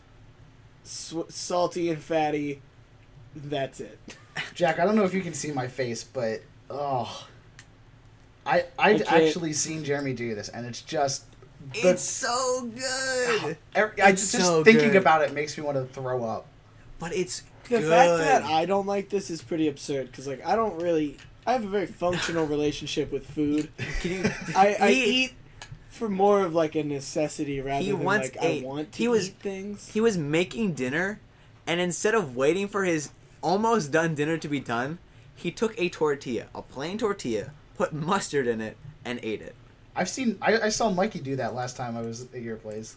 sw- 0.83 1.27
salty 1.29 1.89
and 1.89 2.01
fatty. 2.01 2.61
That's 3.35 3.79
it. 3.81 3.99
Jack, 4.55 4.79
I 4.79 4.85
don't 4.85 4.95
know 4.95 5.03
if 5.03 5.13
you 5.13 5.21
can 5.21 5.33
see 5.33 5.51
my 5.51 5.67
face, 5.67 6.03
but 6.03 6.41
oh, 6.69 7.27
I 8.45 8.65
I've 8.79 9.03
I 9.09 9.25
actually 9.25 9.53
seen 9.53 9.83
Jeremy 9.83 10.13
do 10.13 10.33
this, 10.33 10.49
and 10.49 10.65
it's 10.65 10.81
just 10.81 11.25
the, 11.73 11.89
It's 11.89 12.01
so 12.03 12.69
good, 12.75 13.57
every, 13.75 14.01
I 14.01 14.09
it's 14.09 14.21
just, 14.21 14.33
just 14.33 14.45
so 14.45 14.63
thinking 14.63 14.89
good. 14.91 14.97
about 15.01 15.21
it 15.21 15.33
makes 15.33 15.57
me 15.57 15.63
want 15.63 15.77
to 15.77 15.85
throw 15.93 16.23
up. 16.23 16.45
but 16.99 17.13
it's 17.15 17.43
The 17.69 17.79
good. 17.79 17.89
fact 17.89 18.17
that 18.19 18.43
I 18.43 18.65
don't 18.65 18.87
like 18.87 19.09
this 19.09 19.29
is 19.29 19.41
pretty 19.41 19.67
absurd 19.67 20.07
because, 20.07 20.27
like, 20.27 20.45
I 20.45 20.55
don't 20.55 20.81
really. 20.81 21.17
I 21.45 21.53
have 21.53 21.63
a 21.63 21.67
very 21.69 21.87
functional 21.87 22.45
relationship 22.55 23.11
with 23.11 23.25
food. 23.25 23.69
Can 24.01 24.11
you? 24.11 24.23
I, 24.55 24.77
I 24.79 24.91
he, 24.91 25.23
eat 25.23 25.33
for 25.89 26.07
more 26.07 26.45
of 26.45 26.53
like 26.53 26.75
a 26.75 26.83
necessity 26.83 27.59
rather 27.61 27.83
He 27.83 27.91
than 27.91 28.03
wants 28.03 28.29
like 28.35 28.43
a- 28.43 28.61
I 28.61 28.65
want 28.65 28.91
to 28.93 28.97
he 28.97 29.07
was- 29.07 29.29
eat 29.29 29.35
things. 29.39 29.89
he 29.91 29.99
was 30.01 30.17
making 30.17 30.73
dinner, 30.73 31.19
and 31.67 31.79
instead 31.81 32.13
of 32.15 32.35
waiting 32.35 32.67
for 32.67 32.83
his 32.83 33.09
almost 33.41 33.91
done 33.91 34.13
dinner 34.15 34.37
to 34.37 34.47
be 34.47 34.59
done, 34.59 34.99
he 35.35 35.49
took 35.51 35.73
a 35.79 35.89
tortilla, 35.89 36.45
a 36.53 36.61
plain 36.61 36.97
tortilla, 36.99 37.51
put 37.75 37.91
mustard 37.91 38.45
in 38.47 38.61
it, 38.61 38.77
and 39.03 39.19
ate 39.23 39.41
it. 39.41 39.55
I've 39.95 40.09
seen 40.09 40.37
I, 40.41 40.57
I 40.59 40.69
saw 40.69 40.89
Mikey 40.89 41.19
do 41.19 41.35
that 41.37 41.53
last 41.53 41.77
time 41.77 41.97
I 41.97 42.01
was 42.01 42.21
at 42.33 42.41
your 42.41 42.57
place. 42.57 42.95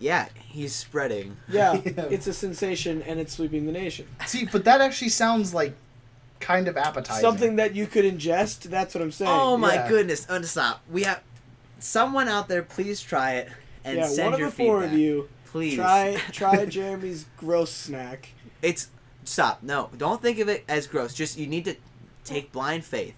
Yeah, 0.00 0.28
he's 0.46 0.74
spreading. 0.74 1.36
Yeah, 1.48 1.74
Yeah. 1.84 2.04
it's 2.10 2.26
a 2.26 2.32
sensation 2.32 3.02
and 3.02 3.18
it's 3.18 3.34
sweeping 3.34 3.66
the 3.66 3.72
nation. 3.72 4.06
See, 4.26 4.46
but 4.50 4.64
that 4.64 4.80
actually 4.80 5.08
sounds 5.08 5.52
like 5.52 5.74
kind 6.40 6.68
of 6.68 6.76
appetizing. 6.76 7.20
Something 7.20 7.56
that 7.56 7.74
you 7.74 7.86
could 7.86 8.04
ingest. 8.04 8.62
That's 8.64 8.94
what 8.94 9.02
I'm 9.02 9.10
saying. 9.12 9.30
Oh 9.32 9.56
my 9.56 9.74
yeah. 9.74 9.88
goodness! 9.88 10.26
Oh, 10.30 10.40
stop. 10.42 10.82
We 10.90 11.02
have 11.02 11.22
someone 11.80 12.28
out 12.28 12.48
there. 12.48 12.62
Please 12.62 13.00
try 13.00 13.34
it 13.34 13.48
and 13.84 13.98
yeah, 13.98 14.06
send 14.06 14.26
one 14.26 14.34
of 14.34 14.40
your 14.40 14.50
the 14.50 14.56
four 14.56 14.80
feedback. 14.80 14.92
of 14.92 14.98
you 14.98 15.28
Please 15.46 15.76
try 15.76 16.20
try 16.32 16.64
Jeremy's 16.66 17.26
gross 17.36 17.70
snack. 17.72 18.28
It's 18.60 18.88
stop. 19.24 19.62
No, 19.62 19.90
don't 19.96 20.20
think 20.20 20.38
of 20.38 20.48
it 20.48 20.64
as 20.68 20.86
gross. 20.86 21.14
Just 21.14 21.38
you 21.38 21.46
need 21.46 21.64
to 21.64 21.76
take 22.24 22.52
blind 22.52 22.84
faith. 22.84 23.14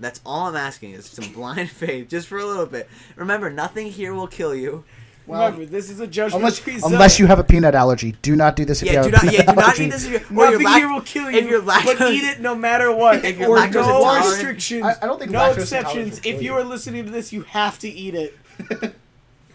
That's 0.00 0.20
all 0.24 0.46
I'm 0.46 0.56
asking 0.56 0.92
is 0.92 1.06
some 1.06 1.32
blind 1.32 1.70
faith, 1.70 2.08
just 2.08 2.28
for 2.28 2.38
a 2.38 2.44
little 2.44 2.66
bit. 2.66 2.88
Remember, 3.16 3.50
nothing 3.50 3.88
here 3.90 4.14
will 4.14 4.28
kill 4.28 4.54
you. 4.54 4.84
Well, 5.26 5.44
Remember, 5.52 5.66
this 5.66 5.90
is 5.90 6.00
a 6.00 6.06
judgment 6.06 6.42
unless 6.42 6.58
free 6.58 6.80
unless 6.82 7.18
you 7.18 7.26
have 7.26 7.38
a 7.38 7.44
peanut 7.44 7.74
allergy, 7.74 8.16
do 8.22 8.34
not 8.34 8.56
do 8.56 8.64
this. 8.64 8.80
If 8.80 8.90
Yeah, 8.90 9.04
you 9.04 9.10
do 9.10 9.16
have 9.16 9.24
not. 9.24 9.34
a 9.34 9.36
Yeah, 9.36 9.42
peanut 9.42 9.54
do 9.56 9.60
not 9.60 9.80
eat 9.80 9.90
this. 9.90 10.04
If 10.06 10.10
you're, 10.10 10.20
or 10.20 10.22
Nothing 10.44 10.60
you're 10.60 10.68
lac- 10.70 10.76
here 10.78 10.92
will 10.92 11.00
kill 11.02 11.30
you, 11.30 11.38
if 11.38 11.46
you're 11.50 11.60
but 11.62 12.00
eat 12.12 12.24
it 12.24 12.40
no 12.40 12.54
matter 12.54 12.90
what. 12.94 13.22
If 13.26 13.38
you're 13.38 13.50
or 13.50 13.58
lactose 13.58 13.72
no 13.74 13.80
intolerant- 13.98 14.24
restrictions. 14.26 14.84
I- 14.84 14.96
I 15.02 15.06
don't 15.06 15.18
think 15.18 15.30
no 15.30 15.50
exceptions. 15.52 16.18
If 16.20 16.36
you 16.40 16.40
you. 16.40 16.54
are 16.54 16.64
listening 16.64 17.04
to 17.04 17.10
this, 17.10 17.30
you 17.32 17.42
have 17.42 17.78
to 17.80 17.88
eat 17.88 18.14
it. 18.14 18.38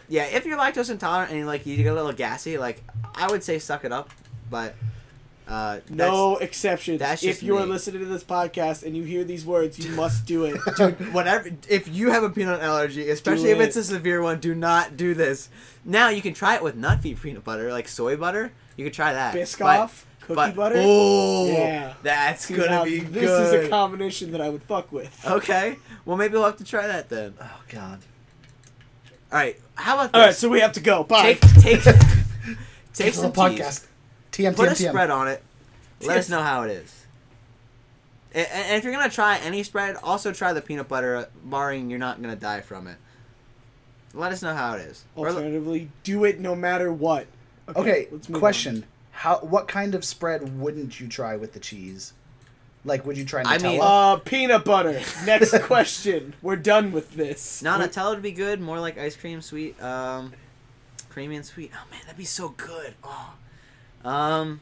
Yeah, 0.10 0.26
if 0.26 0.46
you're 0.46 0.60
lactose 0.60 0.92
intolerant 0.92 1.32
and 1.32 1.48
like 1.48 1.66
you 1.66 1.76
get 1.78 1.88
a 1.88 1.94
little 1.96 2.12
gassy, 2.12 2.58
like 2.60 2.84
I 3.16 3.32
would 3.32 3.42
say 3.42 3.58
suck 3.58 3.84
it 3.84 3.92
up. 3.92 4.12
But 4.52 4.76
Uh, 5.48 5.80
No 5.90 6.38
exceptions. 6.38 7.00
that's 7.00 7.22
if 7.24 7.30
just 7.32 7.44
you 7.44 7.58
are 7.58 7.66
listening 7.66 8.00
to 8.00 8.06
this 8.06 8.24
podcast 8.24 8.84
and 8.84 8.96
you 8.96 9.04
hear 9.04 9.24
these 9.24 9.46
words, 9.46 9.78
you 9.78 9.92
must 9.92 10.26
do 10.26 10.46
it. 10.46 10.58
dude, 10.78 11.14
whatever. 11.14 11.50
If 11.70 11.88
you 11.94 12.12
have 12.12 12.24
a 12.24 12.30
peanut 12.30 12.62
allergy, 12.62 13.10
especially 13.10 13.50
if 13.52 13.60
it's 13.60 13.76
a 13.76 13.84
severe 13.84 14.22
one, 14.22 14.40
do 14.40 14.56
not 14.56 14.96
do 14.96 15.14
this. 15.14 15.50
Now 15.84 16.10
you 16.10 16.22
can 16.22 16.34
try 16.34 16.56
it 16.56 16.64
with 16.64 16.76
nut-free 16.76 17.16
peanut 17.16 17.44
butter, 17.44 17.72
like 17.72 17.88
soy 17.90 18.16
butter. 18.16 18.52
You 18.78 18.86
can 18.86 18.94
try 18.94 19.12
that. 19.14 19.36
Biscoff, 19.36 20.04
cookie 20.22 20.34
but, 20.36 20.56
butter. 20.56 20.76
Oh, 20.78 21.48
Yeah. 21.48 21.94
that's 22.02 22.46
See, 22.46 22.56
gonna 22.56 22.70
now, 22.70 22.84
be 22.86 23.02
this 23.02 23.24
good. 23.26 23.54
is 23.64 23.66
a 23.66 23.70
combination 23.70 24.32
that 24.32 24.40
I 24.42 24.50
would 24.50 24.64
fuck 24.64 24.92
with. 24.94 25.26
okay, 25.26 25.76
well 26.06 26.16
maybe 26.16 26.34
we'll 26.36 26.46
have 26.46 26.58
to 26.58 26.64
try 26.64 26.88
that 26.88 27.10
then. 27.10 27.34
Oh 27.42 27.62
God. 27.70 28.00
All 29.32 29.40
right, 29.40 29.60
how 29.76 29.96
about 29.96 30.16
All 30.16 30.22
right, 30.28 30.34
so 30.36 30.48
we 30.48 30.62
have 30.62 30.72
to 30.74 30.80
go. 30.80 31.04
Bye. 31.04 31.34
take 31.34 31.42
take 31.60 31.82
take 31.84 31.98
Take 32.94 33.14
some 33.14 33.32
the 33.32 33.38
podcast. 33.38 33.88
TM 34.34 34.56
Put 34.56 34.68
a 34.68 34.72
TM 34.72 34.76
TM. 34.76 34.90
spread 34.90 35.10
on 35.10 35.28
it. 35.30 35.42
Let 36.02 36.16
Yes. 36.16 36.26
us 36.26 36.30
know 36.30 36.42
how 36.44 36.64
it 36.64 36.72
is. 36.72 37.06
And, 38.34 38.48
and 38.52 38.78
if 38.78 38.84
you're 38.84 38.92
gonna 38.94 39.10
try 39.10 39.38
any 39.38 39.64
spread, 39.64 39.96
also 40.04 40.34
try 40.34 40.52
the 40.54 40.62
peanut 40.62 40.88
butter, 40.88 41.30
barring 41.44 41.90
you're 41.90 42.00
not 42.00 42.22
gonna 42.22 42.36
die 42.36 42.62
from 42.62 42.88
it. 42.88 42.98
Let 44.14 44.32
us 44.32 44.42
know 44.42 44.54
how 44.54 44.74
it 44.76 44.82
is. 44.82 45.04
Or- 45.16 45.30
Alternatively, 45.30 45.90
do 46.04 46.24
it 46.26 46.40
no 46.40 46.56
matter 46.56 46.92
what. 46.92 47.28
Okay, 47.76 48.08
let's 48.12 48.28
move 48.28 48.40
question. 48.40 48.84
How 49.12 49.38
what 49.38 49.68
kind 49.68 49.96
of 49.96 50.04
spread 50.04 50.60
wouldn't 50.60 51.00
you 51.00 51.08
try 51.08 51.36
with 51.36 51.54
the 51.54 51.60
cheese? 51.60 52.14
Like 52.86 53.06
would 53.06 53.18
you 53.18 53.24
try 53.24 53.42
I 53.46 53.58
Nutella? 53.58 53.64
mean- 53.64 53.80
Uh, 53.82 54.16
peanut 54.18 54.66
butter. 54.66 55.00
Next 55.26 55.58
question. 55.62 56.34
We're 56.42 56.58
done 56.58 56.92
with 56.92 57.12
this. 57.14 57.62
no, 57.62 57.78
We- 57.78 57.86
Nutella 57.86 58.10
would 58.10 58.22
be 58.24 58.32
good. 58.34 58.60
More 58.60 58.80
like 58.80 58.98
ice 58.98 59.16
cream, 59.16 59.42
sweet, 59.42 59.82
um, 59.82 60.34
creamy 61.10 61.36
and 61.38 61.46
sweet. 61.46 61.72
Oh 61.74 61.86
man, 61.92 62.02
that'd 62.04 62.18
be 62.18 62.26
so 62.26 62.50
good. 62.50 62.96
Oh, 63.04 63.34
um, 64.04 64.60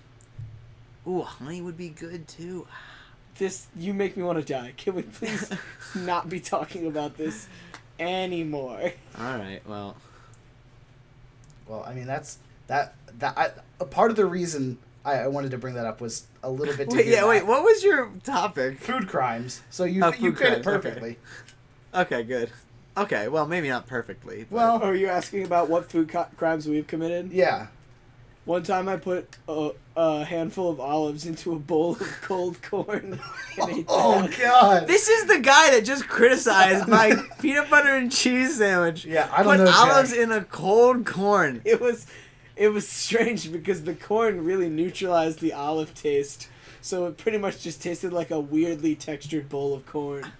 ooh, 1.08 1.22
honey 1.22 1.62
would 1.62 1.78
be 1.78 1.90
good 1.90 2.28
too. 2.28 2.68
This 3.38 3.68
you 3.76 3.94
make 3.94 4.16
me 4.18 4.24
want 4.24 4.40
to 4.40 4.54
die. 4.54 4.74
Can 4.78 4.94
we 4.96 5.02
please 5.04 5.52
not 5.96 6.30
be 6.30 6.40
talking 6.40 6.86
about 6.88 7.18
this 7.18 7.48
anymore? 8.00 8.92
All 9.18 9.38
right, 9.38 9.62
well, 9.66 9.96
Well, 11.68 11.84
I 11.88 11.94
mean 11.94 12.06
that's 12.08 12.38
that 12.68 12.94
that 13.20 13.38
I, 13.38 13.52
a 13.80 13.86
part 13.86 14.12
of 14.12 14.18
the 14.18 14.26
reason 14.26 14.78
I, 15.04 15.14
I 15.20 15.28
wanted 15.28 15.52
to 15.52 15.58
bring 15.58 15.74
that 15.76 15.86
up 15.86 16.02
was 16.02 16.28
a 16.44 16.50
little 16.52 16.76
bit. 16.76 16.90
Wait, 16.90 17.06
hear 17.06 17.16
yeah, 17.16 17.28
wait. 17.28 17.46
What 17.46 17.64
was 17.64 17.84
your 17.84 18.12
topic? 18.24 18.80
Food 18.80 19.08
crimes. 19.08 19.62
So 19.70 19.86
you 19.86 20.04
Oh, 20.04 20.08
you 20.10 20.32
food 20.34 20.38
fit 20.38 20.48
it 20.54 20.64
crimes, 20.64 20.68
okay. 20.68 20.90
perfectly. 20.90 21.20
Okay, 21.94 22.24
good. 22.24 22.52
Okay, 22.98 23.28
well, 23.30 23.48
maybe 23.48 23.70
not 23.70 23.88
perfectly. 23.88 24.40
but- 24.50 24.52
Well- 24.56 24.84
Are 24.84 24.94
you 24.96 25.08
asking 25.08 25.44
about 25.46 25.70
what 25.70 25.90
food 25.90 26.10
co- 26.10 26.28
crimes 26.38 26.68
we've 26.68 26.86
committed? 26.88 27.32
Yeah. 27.32 27.68
One 28.46 28.64
time 28.64 28.90
I 28.90 28.98
put 28.98 29.38
a, 29.48 29.72
a 29.96 30.24
handful 30.26 30.70
of 30.72 30.80
olives 30.80 31.28
into 31.28 31.54
a 31.54 31.60
bowl 31.60 31.92
of 31.92 32.18
cold 32.24 32.62
corn 32.64 33.20
and 33.62 33.70
ate 33.70 33.86
Oh 33.90 34.22
that. 34.24 34.40
God. 34.40 34.88
This 34.88 35.08
is 35.10 35.26
the 35.26 35.40
guy 35.40 35.72
that 35.72 35.86
just 35.86 36.08
criticized 36.08 36.88
my 36.88 37.14
peanut 37.40 37.70
butter 37.70 37.96
and 37.96 38.12
cheese 38.12 38.58
sandwich. 38.58 39.06
Yeah, 39.06 39.30
I 39.32 39.44
don't 39.44 39.58
Put 39.58 39.66
know, 39.66 39.72
olives 39.74 40.10
Jack. 40.12 40.20
in 40.20 40.32
a 40.32 40.44
cold 40.44 41.06
corn. 41.06 41.62
It 41.66 41.80
was 41.80 42.08
it 42.56 42.70
was 42.70 42.88
strange 42.88 43.52
because 43.52 43.84
the 43.84 43.94
corn 43.94 44.44
really 44.44 44.70
neutralized 44.70 45.40
the 45.40 45.54
olive 45.54 45.94
taste. 45.94 46.48
So 46.82 47.06
it 47.06 47.18
pretty 47.18 47.38
much 47.38 47.62
just 47.62 47.82
tasted 47.84 48.12
like 48.12 48.32
a 48.32 48.40
weirdly 48.40 48.96
textured 48.96 49.50
bowl 49.50 49.74
of 49.76 49.86
corn. 49.86 50.32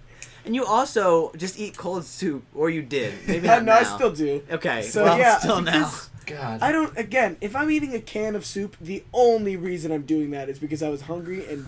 And 0.44 0.56
you 0.56 0.66
also 0.66 1.32
just 1.38 1.60
eat 1.60 1.78
cold 1.78 2.04
soup, 2.04 2.44
or 2.56 2.72
you 2.72 2.82
did. 2.82 3.14
Maybe 3.28 3.48
Uh, 3.48 3.58
not 3.58 3.64
no, 3.66 3.74
I 3.74 3.84
still 3.84 4.12
do. 4.12 4.42
Okay, 4.50 4.82
So 4.82 5.04
well, 5.04 5.20
yeah, 5.20 5.38
still 5.38 5.62
now. 5.62 5.92
Because 6.32 6.60
God. 6.60 6.62
I 6.68 6.72
don't. 6.72 6.98
Again, 6.98 7.38
if 7.42 7.56
I'm 7.56 7.70
eating 7.72 7.94
a 7.94 8.00
can 8.00 8.36
of 8.36 8.46
soup, 8.46 8.76
the 8.82 9.04
only 9.14 9.56
reason 9.56 9.92
I'm 9.92 10.04
doing 10.04 10.32
that 10.32 10.50
is 10.50 10.60
because 10.60 10.82
I 10.84 10.90
was 10.90 11.04
hungry 11.04 11.46
and 11.48 11.66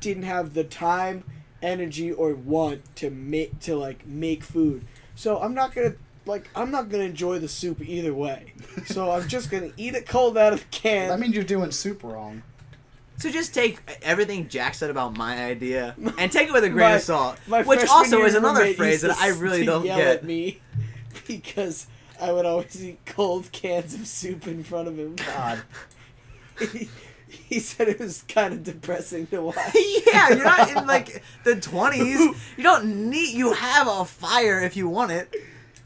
didn't 0.00 0.22
have 0.24 0.54
the 0.54 0.64
time, 0.64 1.24
energy, 1.62 2.10
or 2.12 2.34
want 2.34 2.96
to 2.96 3.10
make 3.10 3.60
to 3.60 3.76
like 3.76 4.06
make 4.06 4.42
food. 4.44 4.84
So 5.14 5.38
I'm 5.40 5.54
not 5.54 5.74
gonna 5.74 5.94
like 6.26 6.48
I'm 6.54 6.70
not 6.70 6.88
gonna 6.88 7.04
enjoy 7.04 7.38
the 7.38 7.48
soup 7.48 7.80
either 7.82 8.14
way. 8.14 8.54
So 8.86 9.10
I'm 9.10 9.28
just 9.28 9.50
gonna 9.50 9.70
eat 9.76 9.94
it 9.94 10.06
cold 10.06 10.38
out 10.38 10.52
of 10.52 10.60
the 10.60 10.66
can. 10.70 11.08
that 11.08 11.20
means 11.20 11.34
you're 11.34 11.44
doing 11.44 11.70
soup 11.70 12.02
wrong. 12.02 12.42
So 13.18 13.30
just 13.30 13.52
take 13.52 13.80
everything 14.00 14.48
Jack 14.48 14.72
said 14.74 14.88
about 14.88 15.14
my 15.14 15.44
idea 15.44 15.94
and 16.18 16.32
take 16.32 16.48
it 16.48 16.52
with 16.54 16.64
a 16.64 16.70
grain 16.70 16.88
My- 16.90 16.96
of 16.96 17.02
salt. 17.02 17.36
My 17.46 17.62
Which 17.62 17.86
also 17.86 18.22
is 18.22 18.34
another 18.34 18.72
phrase 18.72 19.02
that 19.02 19.16
I 19.18 19.28
really 19.28 19.64
don't 19.66 19.84
yell 19.84 19.98
get. 19.98 20.06
at 20.08 20.24
me 20.24 20.60
because 21.26 21.86
I 22.20 22.32
would 22.32 22.46
always 22.46 22.84
eat 22.84 22.98
cold 23.06 23.50
cans 23.52 23.94
of 23.94 24.06
soup 24.06 24.46
in 24.46 24.62
front 24.62 24.88
of 24.88 24.98
him. 24.98 25.16
God. 25.16 25.62
he, 26.72 26.88
he 27.28 27.60
said 27.60 27.88
it 27.88 27.98
was 27.98 28.24
kind 28.28 28.52
of 28.52 28.62
depressing 28.62 29.26
to 29.28 29.42
watch. 29.42 29.56
yeah, 30.06 30.30
you're 30.30 30.44
not 30.44 30.70
in 30.70 30.86
like 30.86 31.22
the 31.44 31.54
20s. 31.54 32.36
You 32.56 32.62
don't 32.62 33.10
need. 33.10 33.34
You 33.36 33.52
have 33.52 33.86
a 33.88 34.04
fire 34.04 34.60
if 34.60 34.76
you 34.76 34.88
want 34.88 35.12
it. 35.12 35.34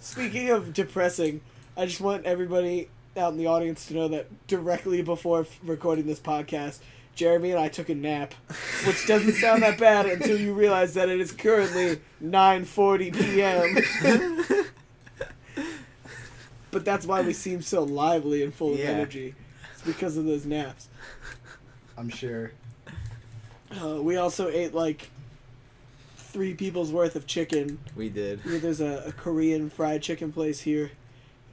Speaking 0.00 0.50
of 0.50 0.72
depressing, 0.72 1.40
I 1.76 1.86
just 1.86 2.00
want 2.00 2.24
everybody 2.24 2.88
out 3.16 3.32
in 3.32 3.38
the 3.38 3.46
audience 3.46 3.86
to 3.86 3.94
know 3.94 4.08
that 4.08 4.46
directly 4.46 5.02
before 5.02 5.42
f- 5.42 5.60
recording 5.62 6.06
this 6.06 6.18
podcast, 6.20 6.80
Jeremy 7.14 7.52
and 7.52 7.60
I 7.60 7.68
took 7.68 7.88
a 7.88 7.94
nap, 7.94 8.34
which 8.86 9.06
doesn't 9.06 9.34
sound 9.34 9.62
that 9.62 9.78
bad 9.78 10.06
until 10.06 10.38
you 10.38 10.52
realize 10.52 10.94
that 10.94 11.08
it 11.08 11.20
is 11.20 11.30
currently 11.30 12.00
9:40 12.22 13.14
p.m. 13.16 14.66
but 16.74 16.84
that's 16.84 17.06
why 17.06 17.22
we 17.22 17.32
seem 17.46 17.62
so 17.62 17.82
lively 17.84 18.42
and 18.42 18.52
full 18.54 18.74
of 18.74 18.78
Yeah. 18.78 18.86
energy. 18.90 19.34
It's 19.72 19.82
because 19.82 20.18
of 20.18 20.26
those 20.26 20.44
naps. 20.44 20.88
I'm 21.96 22.10
sure. 22.10 22.52
Uh, 23.82 24.02
we 24.02 24.16
also 24.18 24.48
ate 24.50 24.74
like 24.74 25.08
three 26.16 26.54
people's 26.54 26.92
worth 26.92 27.16
of 27.16 27.26
chicken. 27.26 27.78
We 27.96 28.08
did. 28.08 28.40
Yeah, 28.44 28.58
there's 28.58 28.80
a, 28.80 29.04
a 29.06 29.12
Korean 29.12 29.70
fried 29.70 30.02
chicken 30.02 30.32
place 30.32 30.60
here. 30.60 30.90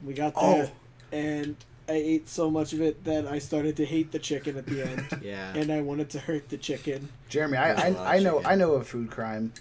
We 0.04 0.14
got 0.14 0.34
there, 0.34 0.70
Oh. 0.70 1.16
and 1.16 1.56
I 1.88 1.92
ate 1.92 2.28
so 2.28 2.50
much 2.50 2.72
of 2.72 2.80
it 2.80 3.04
that 3.04 3.26
I 3.26 3.38
started 3.38 3.76
to 3.76 3.84
hate 3.84 4.10
the 4.12 4.18
chicken 4.18 4.56
at 4.56 4.66
the 4.66 4.82
end, 4.86 5.06
Yeah. 5.22 5.54
and 5.54 5.70
I 5.72 5.80
wanted 5.82 6.10
to 6.10 6.18
hurt 6.20 6.48
the 6.48 6.56
chicken. 6.58 7.08
Jeremy, 7.28 7.56
I, 7.58 7.72
There's 7.74 7.78
a 7.78 7.82
lot 7.82 8.00
of 8.00 8.06
I, 8.06 8.16
I 8.16 8.18
know 8.20 8.36
chicken. 8.38 8.46
I 8.50 8.54
know 8.56 8.72
a 8.74 8.84
food 8.84 9.10
crime 9.10 9.52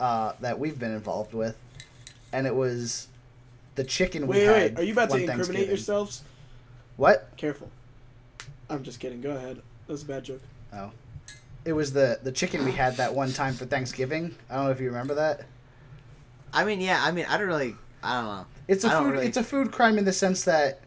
uh, 0.00 0.32
that 0.40 0.58
we've 0.58 0.78
been 0.78 0.92
involved 0.92 1.34
with, 1.34 1.56
and 2.32 2.46
it 2.46 2.54
was 2.54 3.07
the 3.78 3.84
chicken 3.84 4.26
we 4.26 4.38
Wait, 4.38 4.44
had. 4.44 4.54
wait, 4.56 4.78
are 4.78 4.82
you 4.82 4.92
about 4.92 5.08
to 5.10 5.16
incriminate 5.22 5.68
yourselves? 5.68 6.22
What? 6.96 7.28
Careful. 7.36 7.70
I'm 8.68 8.82
just 8.82 8.98
kidding. 8.98 9.20
Go 9.20 9.30
ahead. 9.30 9.56
That 9.86 9.92
was 9.92 10.02
a 10.02 10.06
bad 10.06 10.24
joke. 10.24 10.42
Oh, 10.74 10.90
it 11.64 11.72
was 11.72 11.92
the 11.92 12.18
the 12.24 12.32
chicken 12.32 12.64
we 12.64 12.72
had 12.72 12.96
that 12.96 13.14
one 13.14 13.32
time 13.32 13.54
for 13.54 13.66
Thanksgiving. 13.66 14.34
I 14.50 14.56
don't 14.56 14.64
know 14.64 14.70
if 14.72 14.80
you 14.80 14.88
remember 14.88 15.14
that. 15.14 15.42
I 16.52 16.64
mean, 16.64 16.80
yeah. 16.80 17.00
I 17.02 17.12
mean, 17.12 17.24
I 17.28 17.38
don't 17.38 17.46
really. 17.46 17.76
I 18.02 18.20
don't 18.20 18.24
know. 18.36 18.46
It's 18.66 18.84
a 18.84 18.88
I 18.88 18.98
food. 19.00 19.12
really- 19.12 19.26
It's 19.26 19.36
a 19.36 19.44
food 19.44 19.70
crime 19.72 19.96
in 19.96 20.04
the 20.04 20.12
sense 20.12 20.44
that 20.44 20.80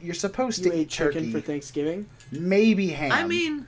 you're 0.00 0.14
supposed 0.14 0.64
You 0.64 0.70
to 0.70 0.76
ate 0.76 0.80
eat 0.80 0.90
turkey, 0.90 1.14
chicken 1.18 1.32
for 1.32 1.40
Thanksgiving. 1.40 2.06
maybe 2.32 2.88
ham. 2.88 3.12
I 3.12 3.24
mean, 3.26 3.66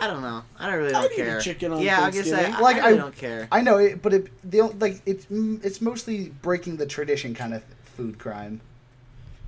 I 0.00 0.06
don't 0.06 0.22
know. 0.22 0.42
I 0.58 0.66
don't 0.70 0.78
really 0.78 0.94
I'd 0.94 1.02
don't 1.02 1.12
eat 1.12 1.20
a 1.20 1.24
care. 1.24 1.40
chicken 1.40 1.72
on 1.72 1.80
yeah, 1.80 2.02
I 2.04 2.10
guess 2.10 2.30
I, 2.32 2.58
Like, 2.60 2.76
I 2.76 2.88
really 2.88 2.94
I- 2.98 3.02
don't 3.02 3.16
care. 3.16 3.48
I 3.50 3.60
know 3.62 3.78
it, 3.78 4.02
but 4.02 4.12
it 4.14 4.50
the 4.50 4.62
like 4.78 5.00
it's 5.06 5.24
mm, 5.26 5.62
it's 5.64 5.80
mostly 5.80 6.28
breaking 6.42 6.76
the 6.76 6.86
tradition 6.86 7.34
kind 7.34 7.54
of 7.54 7.62
food 7.96 8.18
crime. 8.18 8.60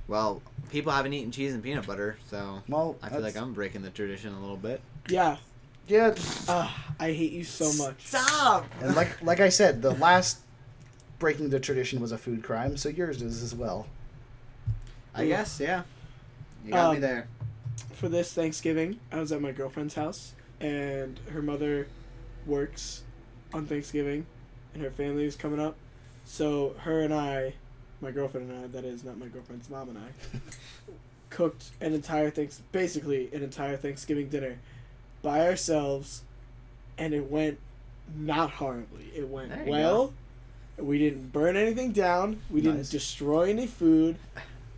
Well, 0.07 0.41
people 0.69 0.91
haven't 0.91 1.13
eaten 1.13 1.31
cheese 1.31 1.53
and 1.53 1.63
peanut 1.63 1.87
butter, 1.87 2.17
so 2.29 2.61
Well, 2.67 2.97
I 3.01 3.09
feel 3.09 3.21
like 3.21 3.37
I'm 3.37 3.53
breaking 3.53 3.83
the 3.83 3.89
tradition 3.89 4.33
a 4.33 4.39
little 4.39 4.57
bit. 4.57 4.81
Yeah. 5.07 5.37
yeah. 5.87 6.13
Ah, 6.49 6.93
I 6.99 7.13
hate 7.13 7.31
you 7.31 7.45
so 7.45 7.71
much. 7.81 8.05
Stop. 8.05 8.65
And 8.81 8.95
like 8.95 9.21
like 9.23 9.39
I 9.39 9.49
said, 9.49 9.81
the 9.81 9.91
last 9.91 10.39
breaking 11.19 11.49
the 11.51 11.59
tradition 11.59 12.01
was 12.01 12.11
a 12.11 12.17
food 12.17 12.43
crime, 12.43 12.75
so 12.75 12.89
yours 12.89 13.21
is 13.21 13.41
as 13.41 13.55
well. 13.55 13.87
I 15.15 15.25
guess, 15.25 15.59
yeah. 15.59 15.83
You 16.65 16.71
got 16.73 16.91
me 16.91 16.95
Um, 16.97 17.01
there. 17.01 17.27
For 17.93 18.09
this 18.09 18.33
Thanksgiving, 18.33 18.99
I 19.11 19.19
was 19.19 19.31
at 19.31 19.41
my 19.41 19.51
girlfriend's 19.51 19.93
house, 19.95 20.33
and 20.59 21.19
her 21.31 21.41
mother 21.41 21.87
works 22.45 23.03
on 23.53 23.65
Thanksgiving, 23.65 24.25
and 24.73 24.83
her 24.83 24.89
family 24.91 25.25
is 25.25 25.35
coming 25.35 25.59
up. 25.59 25.75
So 26.25 26.75
her 26.79 27.01
and 27.01 27.13
I, 27.13 27.53
my 28.01 28.11
girlfriend 28.11 28.49
and 28.49 28.65
I, 28.65 28.67
that 28.67 28.83
is 28.83 29.03
not 29.03 29.17
my 29.17 29.27
girlfriend's 29.27 29.69
mom 29.69 29.89
and 29.89 29.97
I, 29.99 30.37
cooked 31.29 31.65
an 31.81 31.93
entire 31.93 32.29
thanks 32.29 32.61
basically 32.71 33.27
an 33.33 33.41
entire 33.41 33.75
Thanksgiving 33.77 34.29
dinner 34.29 34.57
by 35.21 35.47
ourselves, 35.47 36.23
and 36.97 37.13
it 37.13 37.29
went 37.29 37.59
not 38.15 38.51
horribly. 38.51 39.05
It 39.15 39.27
went 39.29 39.65
well. 39.67 40.13
We 40.77 40.97
didn't 40.97 41.31
burn 41.31 41.55
anything 41.55 41.91
down. 41.91 42.41
We 42.49 42.61
Nice. 42.61 42.73
didn't 42.73 42.89
destroy 42.89 43.49
any 43.51 43.67
food. 43.67 44.17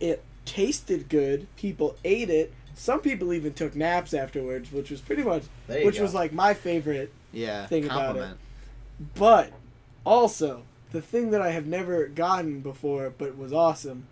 It 0.00 0.22
tasted 0.44 1.08
good. 1.08 1.46
People 1.56 1.96
ate 2.04 2.28
it. 2.30 2.52
Some 2.78 3.00
people 3.00 3.32
even 3.32 3.54
took 3.54 3.74
naps 3.74 4.14
afterwards, 4.14 4.70
which 4.70 4.90
was 4.90 5.00
pretty 5.00 5.22
much 5.22 5.44
which 5.66 5.96
go. 5.96 6.02
was 6.02 6.14
like 6.14 6.32
my 6.32 6.54
favorite. 6.54 7.12
Yeah. 7.32 7.66
think 7.66 7.86
about 7.86 7.96
it. 7.96 8.06
compliment. 8.06 8.38
But 9.14 9.52
also, 10.04 10.62
the 10.92 11.00
thing 11.00 11.30
that 11.30 11.42
I 11.42 11.50
have 11.50 11.66
never 11.66 12.06
gotten 12.06 12.60
before 12.60 13.12
but 13.16 13.36
was 13.36 13.52
awesome, 13.52 14.06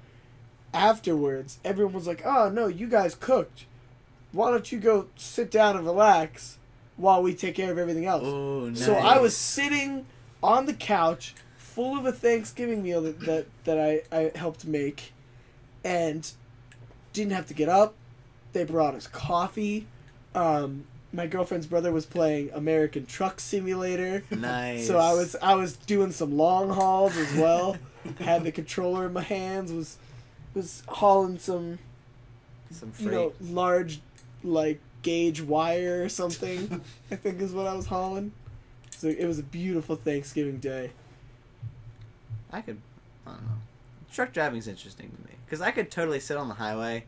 afterwards, 0.72 1.58
everyone 1.64 1.94
was 1.94 2.06
like, 2.06 2.22
"Oh, 2.24 2.48
no, 2.48 2.66
you 2.66 2.88
guys 2.88 3.14
cooked." 3.14 3.66
why 4.34 4.50
don't 4.50 4.70
you 4.72 4.78
go 4.78 5.06
sit 5.16 5.50
down 5.50 5.76
and 5.76 5.86
relax 5.86 6.58
while 6.96 7.22
we 7.22 7.34
take 7.34 7.54
care 7.54 7.70
of 7.70 7.78
everything 7.78 8.04
else? 8.04 8.24
Oh, 8.26 8.68
nice. 8.68 8.84
So 8.84 8.94
I 8.94 9.18
was 9.18 9.36
sitting 9.36 10.06
on 10.42 10.66
the 10.66 10.74
couch, 10.74 11.34
full 11.56 11.96
of 11.96 12.04
a 12.04 12.12
Thanksgiving 12.12 12.82
meal 12.82 13.00
that 13.02 13.20
that, 13.20 13.46
that 13.64 13.78
I, 13.78 14.02
I 14.16 14.32
helped 14.34 14.66
make, 14.66 15.12
and 15.84 16.30
didn't 17.12 17.32
have 17.32 17.46
to 17.46 17.54
get 17.54 17.68
up. 17.68 17.94
They 18.54 18.64
brought 18.64 18.94
us 18.94 19.06
coffee. 19.06 19.86
Um, 20.34 20.84
my 21.12 21.26
girlfriend's 21.26 21.66
brother 21.66 21.92
was 21.92 22.06
playing 22.06 22.50
American 22.54 23.04
Truck 23.04 23.40
Simulator. 23.40 24.22
nice. 24.30 24.86
So 24.86 24.98
I 24.98 25.12
was 25.12 25.36
I 25.42 25.54
was 25.54 25.76
doing 25.76 26.12
some 26.12 26.36
long 26.36 26.70
hauls 26.70 27.16
as 27.16 27.34
well. 27.34 27.76
Had 28.20 28.44
the 28.44 28.52
controller 28.52 29.06
in 29.06 29.12
my 29.12 29.22
hands. 29.22 29.72
Was 29.72 29.98
was 30.54 30.82
hauling 30.88 31.38
some 31.38 31.78
some 32.70 32.92
you 32.98 33.10
know 33.10 33.32
large 33.40 34.00
like 34.42 34.80
gauge 35.02 35.40
wire 35.42 36.02
or 36.04 36.08
something. 36.08 36.80
I 37.10 37.16
think 37.16 37.40
is 37.42 37.52
what 37.52 37.66
I 37.66 37.74
was 37.74 37.86
hauling. 37.86 38.32
So 38.90 39.08
it 39.08 39.26
was 39.26 39.38
a 39.38 39.42
beautiful 39.42 39.96
Thanksgiving 39.96 40.58
day. 40.58 40.90
I 42.52 42.60
could, 42.60 42.80
I 43.26 43.32
don't 43.32 43.42
know. 43.42 43.58
Truck 44.12 44.32
driving's 44.32 44.68
interesting 44.68 45.10
to 45.10 45.28
me 45.28 45.34
because 45.44 45.60
I 45.60 45.72
could 45.72 45.90
totally 45.90 46.20
sit 46.20 46.36
on 46.36 46.46
the 46.48 46.54
highway 46.54 47.04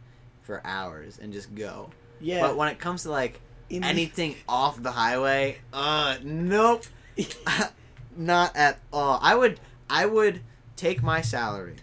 for 0.47 0.63
hours 0.65 1.19
and 1.21 1.33
just 1.33 1.55
go. 1.55 1.91
Yeah. 2.21 2.41
But 2.41 2.57
when 2.57 2.69
it 2.69 2.79
comes 2.79 3.03
to 3.03 3.11
like 3.11 3.41
in 3.69 3.83
the- 3.83 3.89
anything 3.89 4.37
off 4.49 4.81
the 4.83 4.93
highway, 4.93 5.59
uh, 5.73 6.17
nope, 6.23 6.85
not 8.17 8.57
at 8.57 8.79
all. 8.93 9.19
I 9.21 9.35
would, 9.35 9.61
I 9.91 10.07
would 10.07 10.41
take 10.77 11.03
my 11.03 11.21
salary, 11.21 11.77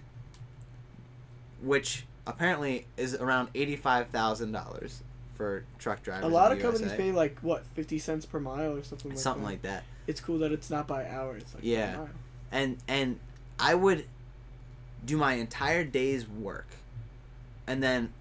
which 1.62 2.06
apparently 2.26 2.86
is 2.98 3.14
around 3.16 3.50
eighty-five 3.54 4.08
thousand 4.08 4.52
dollars 4.54 5.02
for 5.36 5.66
truck 5.80 6.02
drivers. 6.04 6.26
a 6.26 6.28
lot 6.34 6.52
of 6.52 6.58
the 6.58 6.64
companies 6.64 6.94
pay 6.94 7.12
like 7.12 7.38
what 7.42 7.66
fifty 7.76 8.00
cents 8.00 8.26
per 8.26 8.40
mile 8.40 8.76
or 8.78 8.84
something 8.84 9.12
like 9.12 9.20
something 9.20 9.44
that. 9.44 9.50
like 9.50 9.62
that. 9.64 9.84
It's 10.08 10.20
cool 10.22 10.40
that 10.40 10.52
it's 10.52 10.70
not 10.70 10.88
by 10.88 11.08
hour. 11.08 11.38
It's 11.38 11.54
like 11.54 11.64
Yeah. 11.64 11.96
mile. 11.98 12.10
and 12.52 12.78
and 12.88 13.20
I 13.60 13.76
would 13.76 14.06
do 15.06 15.18
my 15.18 15.34
entire 15.34 15.84
day's 15.84 16.28
work, 16.28 16.68
and 17.68 17.82
then 17.84 18.14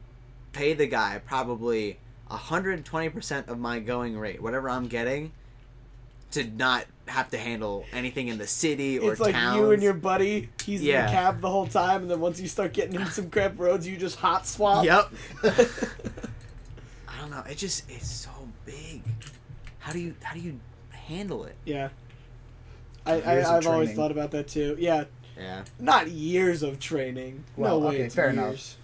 pay 0.53 0.75
the 0.75 0.87
guy 0.87 1.21
probably 1.25 1.99
hundred 2.29 2.73
and 2.73 2.85
twenty 2.85 3.09
percent 3.11 3.49
of 3.49 3.59
my 3.59 3.79
going 3.79 4.17
rate, 4.19 4.41
whatever 4.43 4.71
I'm 4.71 4.87
getting, 4.89 5.33
to 6.33 6.45
not 6.45 6.87
have 7.09 7.29
to 7.31 7.37
handle 7.39 7.85
anything 7.93 8.29
in 8.29 8.39
the 8.39 8.47
city 8.47 8.99
or 8.99 9.13
It's 9.13 9.21
like 9.21 9.35
towns. 9.35 9.59
you 9.59 9.71
and 9.73 9.83
your 9.83 9.93
buddy. 9.93 10.49
He's 10.65 10.81
in 10.81 10.87
Yeah. 10.87 11.07
the 11.07 11.13
cab 11.13 11.41
the 11.41 11.51
whole 11.51 11.67
time, 11.67 12.03
and 12.03 12.11
then 12.11 12.21
once 12.21 12.41
you 12.41 12.49
start 12.49 12.73
getting 12.73 12.95
into 12.95 13.11
some 13.11 13.29
crap 13.29 13.59
roads, 13.59 13.87
you 13.87 13.97
just 13.99 14.17
hot 14.17 14.47
swap. 14.47 14.85
Yep. 14.85 15.13
I 17.09 17.21
don't 17.21 17.31
know. 17.31 17.43
It 17.49 17.59
just 17.59 17.91
it's 17.91 18.11
so 18.11 18.31
big. 18.65 19.03
How 19.81 19.93
do 19.93 19.99
you 19.99 20.15
how 20.23 20.35
do 20.35 20.41
you 20.41 20.59
handle 20.91 21.45
it? 21.45 21.57
yeah. 21.65 21.89
I, 23.05 23.17
Years 23.17 23.47
I, 23.47 23.57
I've 23.57 23.67
always 23.67 23.89
training. 23.89 23.97
thought 23.97 24.11
about 24.13 24.31
that 24.31 24.47
too. 24.47 24.77
Yeah, 24.79 25.05
Yeah. 25.37 25.65
not 25.81 26.09
years 26.09 26.63
of 26.63 26.79
training. 26.79 27.43
Well, 27.57 27.81
no 27.81 27.89
way. 27.89 27.95
okay, 27.97 28.05
it's 28.05 28.15
fair 28.15 28.31
enough. 28.31 28.51
years. 28.51 28.77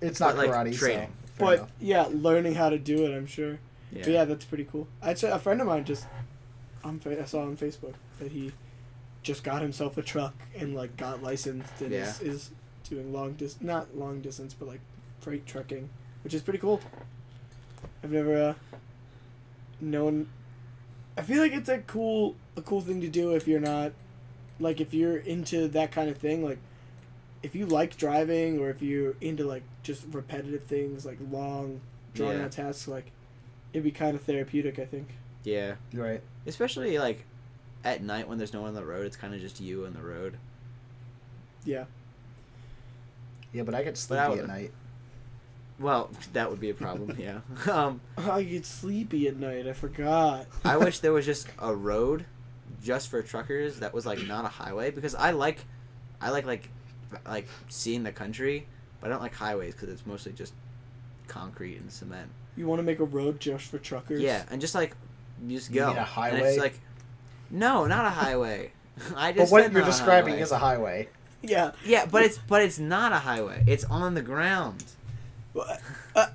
It's 0.00 0.20
not 0.20 0.36
But, 0.36 0.48
like, 0.48 0.50
karate, 0.50 0.78
training. 0.78 1.12
so. 1.38 1.44
But 1.44 1.58
enough. 1.58 1.70
yeah, 1.80 2.08
learning 2.10 2.54
how 2.54 2.70
to 2.70 2.78
do 2.78 3.04
it, 3.06 3.16
I'm 3.16 3.26
sure. 3.26 3.58
Yeah. 3.92 4.02
But 4.04 4.08
yeah, 4.08 4.24
that's 4.24 4.44
pretty 4.44 4.64
cool. 4.64 4.88
Actually, 5.02 5.32
a 5.32 5.38
friend 5.38 5.60
of 5.60 5.66
mine 5.66 5.84
just, 5.84 6.06
on 6.82 7.00
I 7.06 7.24
saw 7.24 7.42
on 7.42 7.56
Facebook 7.56 7.94
that 8.18 8.32
he 8.32 8.52
just 9.22 9.42
got 9.42 9.62
himself 9.62 9.96
a 9.96 10.02
truck 10.02 10.34
and 10.54 10.74
like 10.74 10.96
got 10.96 11.22
licensed 11.22 11.80
and 11.80 11.92
is, 11.92 12.20
is 12.20 12.50
doing 12.88 13.10
long 13.12 13.32
dis 13.32 13.56
not 13.62 13.96
long 13.96 14.20
distance 14.20 14.52
but 14.52 14.68
like 14.68 14.80
freight 15.20 15.46
trucking, 15.46 15.88
which 16.22 16.34
is 16.34 16.42
pretty 16.42 16.58
cool. 16.58 16.80
I've 18.02 18.12
never 18.12 18.50
uh, 18.50 18.54
known. 19.80 20.28
I 21.16 21.22
feel 21.22 21.40
like 21.40 21.52
it's 21.52 21.68
a 21.68 21.78
cool 21.78 22.36
a 22.56 22.62
cool 22.62 22.80
thing 22.82 23.00
to 23.00 23.08
do 23.08 23.34
if 23.34 23.48
you're 23.48 23.60
not 23.60 23.92
like 24.60 24.80
if 24.80 24.92
you're 24.92 25.16
into 25.16 25.68
that 25.68 25.90
kind 25.90 26.08
of 26.10 26.18
thing 26.18 26.44
like 26.44 26.58
if 27.44 27.54
you 27.54 27.66
like 27.66 27.96
driving 27.96 28.58
or 28.58 28.70
if 28.70 28.80
you're 28.82 29.14
into 29.20 29.44
like 29.44 29.62
just 29.82 30.04
repetitive 30.10 30.62
things 30.64 31.04
like 31.06 31.18
long 31.30 31.80
drawn 32.14 32.36
Yeah. 32.38 32.44
out 32.46 32.52
tasks 32.52 32.88
like 32.88 33.10
it'd 33.72 33.84
be 33.84 33.90
kind 33.90 34.16
of 34.16 34.22
therapeutic 34.22 34.78
i 34.78 34.84
think 34.84 35.08
Yeah. 35.44 35.74
right. 35.92 36.22
Especially 36.46 36.98
like 36.98 37.24
at 37.84 38.02
night 38.02 38.28
when 38.28 38.38
there's 38.38 38.52
no 38.54 38.60
one 38.62 38.68
on 38.70 38.74
the 38.74 38.84
road, 38.84 39.04
it's 39.06 39.16
kind 39.16 39.34
of 39.34 39.40
just 39.40 39.60
you 39.60 39.84
and 39.84 39.94
the 39.94 40.00
road. 40.02 40.38
yeah 41.64 41.84
Yeah, 43.52 43.62
but 43.62 43.74
I 43.74 43.82
get 43.82 43.96
sleepy 43.96 44.20
I 44.20 44.28
would- 44.28 44.38
at 44.40 44.46
night. 44.48 44.72
Well, 45.78 46.08
that 46.34 46.50
would 46.50 46.60
be 46.60 46.70
a 46.70 46.74
problem. 46.74 47.16
yeah. 47.18 47.40
Um, 47.70 48.00
i 48.16 48.42
get 48.42 48.64
sleepy 48.64 49.26
at 49.28 49.36
night 49.36 49.66
i 49.66 49.72
forgot 49.72 50.46
I 50.64 50.76
wish 50.76 51.00
there 51.00 51.12
was 51.12 51.26
just 51.26 51.48
a 51.58 51.74
road 51.74 52.26
just 52.82 53.08
for 53.08 53.20
truckers 53.22 53.80
that 53.80 53.92
was 53.92 54.06
like 54.06 54.24
not 54.26 54.44
a 54.44 54.48
highway 54.48 54.90
because 54.90 55.14
I 55.14 55.30
like, 55.32 55.64
I 56.20 56.30
like 56.30 56.46
like, 56.46 56.68
like 57.26 57.48
seeing 57.68 58.02
the 58.02 58.12
country, 58.12 58.66
but 59.00 59.08
I 59.08 59.12
don't 59.12 59.22
like 59.22 59.34
highways 59.34 59.74
because 59.74 59.88
it's 59.88 60.06
mostly 60.06 60.32
just 60.32 60.54
concrete 61.28 61.76
and 61.78 61.90
cement. 61.90 62.28
you 62.56 62.66
want 62.66 62.78
to 62.78 62.82
make 62.84 63.00
a 63.00 63.04
road 63.04 63.40
just 63.40 63.66
for 63.70 63.78
truckers 63.78 64.20
Yeah, 64.20 64.44
and 64.50 64.60
just 64.60 64.74
like, 64.74 64.94
you 65.46 65.56
just 65.56 65.70
You 65.70 65.80
go. 65.80 65.86
mean 65.88 65.96
a 65.96 66.00
And 66.00 66.06
highway? 66.08 66.40
it's 66.50 66.58
like, 66.58 66.78
no, 67.50 67.86
not 67.86 68.04
a 68.06 68.10
highway. 68.10 68.72
I 69.16 69.32
But 69.32 69.38
just. 69.40 69.52
what 69.52 69.62
you're 69.62 69.72
not 69.72 69.82
a 69.82 69.86
describing 69.86 70.32
highway. 70.34 70.42
is 70.42 70.52
a 70.52 70.58
highway. 70.58 71.08
yeah 71.42 71.72
Yeah, 71.84 72.06
but 72.06 72.22
it's 72.22 72.38
but 72.38 72.62
it's 72.62 72.78
not 72.78 73.12
a 73.12 73.16
highway. 73.18 73.64
It's 73.66 73.84
on 73.84 74.14
the 74.14 74.22
ground. 74.22 74.84
Wha- 75.52 75.76
uh, 76.16 76.26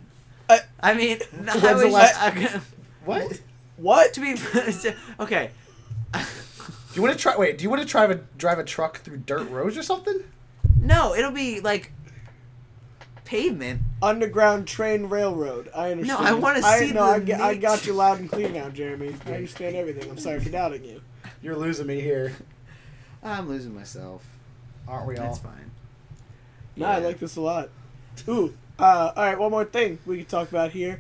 uh, 0.50 0.58
I 0.82 0.94
mean, 0.94 1.20
the 1.20 1.26
When's 1.54 1.62
the 1.62 1.68
highway. 1.68 1.90
last- 1.92 2.64
What? 3.06 3.40
what 3.78 4.14
to 4.14 4.20
be 4.22 4.36
okay. 5.20 5.52
Do 6.14 6.96
you 6.96 7.02
want 7.02 7.14
to 7.16 7.20
try? 7.22 7.38
Wait, 7.38 7.58
do 7.58 7.64
you 7.64 7.70
want 7.70 7.82
to 7.82 7.88
try 7.88 8.08
to 8.08 8.16
drive 8.38 8.60
a 8.60 8.64
truck 8.64 8.98
through 9.00 9.18
dirt 9.18 9.50
roads 9.50 9.78
or 9.78 9.84
something? 9.84 10.22
No, 10.90 11.16
it'll 11.16 11.32
be 11.32 11.62
like 11.62 11.92
pavement. 13.26 13.82
underground 14.02 14.68
train 14.68 15.06
railroad 15.06 15.70
i 15.76 15.92
understand 15.92 16.20
No, 16.24 16.26
I 16.30 16.34
wanna 16.34 16.62
I- 16.66 16.80
see 16.80 16.92
no, 16.94 17.04
I, 17.04 17.20
the 17.20 17.26
get- 17.26 17.42
I 17.42 17.54
got 17.56 17.86
you 17.86 17.94
loud 17.94 18.20
and 18.20 18.30
clear 18.30 18.50
now 18.50 18.70
jeremy 18.70 19.14
i 19.28 19.32
understand 19.34 19.76
everything 19.76 20.10
i'm 20.10 20.18
sorry 20.18 20.40
for 20.40 20.50
doubting 20.50 20.84
you 20.84 21.02
You're 21.42 21.56
losing 21.56 21.86
me 21.88 22.02
here, 22.02 22.34
I'm 23.24 23.48
losing 23.48 23.74
myself. 23.76 24.26
aren't 24.88 25.08
we 25.08 25.18
all? 25.18 25.28
That's 25.28 25.40
fine. 25.40 25.72
No, 26.76 26.86
I 26.88 26.98
like 27.00 27.20
this 27.20 27.36
a 27.36 27.42
lot. 27.42 27.70
Ooh, 28.28 28.56
uh, 28.80 29.12
all 29.16 29.24
right. 29.26 29.38
One 29.38 29.52
more 29.52 29.66
thing 29.66 30.00
we 30.06 30.18
could 30.20 30.30
talk 30.30 30.50
about 30.50 30.72
here: 30.72 31.00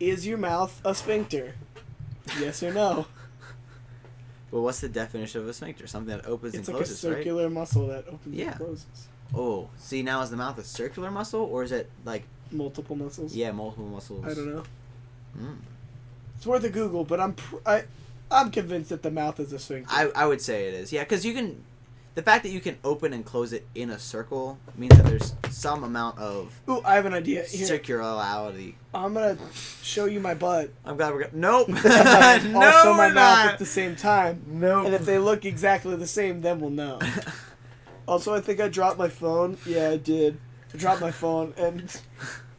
is 0.00 0.26
your 0.26 0.38
mouth 0.38 0.80
a 0.84 0.94
sphincter? 0.94 1.54
Yes 2.40 2.62
or 2.62 2.72
no? 2.74 3.06
Well, 4.50 4.62
what's 4.62 4.80
the 4.80 4.88
definition 4.88 5.40
of 5.42 5.48
a 5.48 5.52
sphincter? 5.52 5.86
Something 5.86 6.16
that 6.16 6.26
opens 6.26 6.54
It's 6.54 6.68
and 6.68 6.74
like 6.76 6.84
a 6.84 6.86
closes, 6.86 7.04
right? 7.04 7.16
circular 7.16 7.50
muscle 7.50 7.86
that 7.88 8.06
opens 8.08 8.34
Yeah. 8.34 8.46
and 8.52 8.56
closes. 8.56 8.86
Oh, 9.34 9.68
see 9.78 10.02
now 10.02 10.22
is 10.22 10.30
the 10.30 10.36
mouth 10.36 10.56
a 10.58 10.64
circular 10.64 11.10
muscle 11.10 11.42
or 11.42 11.62
is 11.62 11.70
it 11.72 11.90
like 12.04 12.24
Multiple 12.50 12.96
muscles. 12.96 13.34
yeah 13.36 13.52
multiple 13.52 13.86
muscles? 13.86 14.24
I 14.24 14.32
don't 14.34 14.54
know. 14.54 14.62
Mm. 15.38 15.56
It's 16.36 16.46
worth 16.46 16.64
a 16.64 16.70
Google, 16.70 17.04
but 17.04 17.20
I'm 17.20 17.34
pr- 17.34 17.56
I, 17.66 17.82
I'm 18.30 18.50
convinced 18.50 18.88
that 18.88 19.02
the 19.02 19.10
mouth 19.10 19.38
is 19.38 19.52
a 19.52 19.58
sphincter. 19.58 19.92
I 19.94 20.10
I 20.16 20.24
would 20.26 20.40
say 20.40 20.68
it 20.68 20.74
is. 20.74 20.92
Yeah, 20.92 21.02
because 21.04 21.26
you 21.26 21.34
can. 21.34 21.62
The 22.18 22.24
fact 22.24 22.42
that 22.42 22.50
you 22.50 22.58
can 22.58 22.78
open 22.82 23.12
and 23.12 23.24
close 23.24 23.52
it 23.52 23.68
in 23.76 23.90
a 23.90 23.98
circle 24.00 24.58
means 24.76 24.96
that 24.96 25.06
there's 25.06 25.36
some 25.50 25.84
amount 25.84 26.18
of 26.18 26.60
Ooh, 26.68 26.82
I 26.84 26.96
have 26.96 27.06
an 27.06 27.14
idea. 27.14 27.44
Here, 27.44 27.78
circularity. 27.78 28.74
I'm 28.92 29.14
gonna 29.14 29.38
show 29.84 30.06
you 30.06 30.18
my 30.18 30.34
butt. 30.34 30.70
I'm 30.84 30.96
glad 30.96 31.14
we're. 31.14 31.22
Go- 31.22 31.30
nope. 31.32 31.68
no, 31.78 31.80
also, 31.80 32.92
my 32.92 33.06
we're 33.06 33.14
mouth 33.14 33.14
not. 33.14 33.52
at 33.52 33.60
the 33.60 33.66
same 33.66 33.94
time. 33.94 34.42
Nope. 34.48 34.86
And 34.86 34.94
if 34.96 35.06
they 35.06 35.18
look 35.18 35.44
exactly 35.44 35.94
the 35.94 36.08
same, 36.08 36.40
then 36.40 36.58
we'll 36.58 36.70
know. 36.70 36.98
Also, 38.08 38.34
I 38.34 38.40
think 38.40 38.58
I 38.58 38.68
dropped 38.68 38.98
my 38.98 39.08
phone. 39.08 39.56
Yeah, 39.64 39.90
I 39.90 39.98
did. 39.98 40.40
I 40.74 40.76
dropped 40.78 41.00
my 41.00 41.10
phone, 41.12 41.52
and 41.56 42.00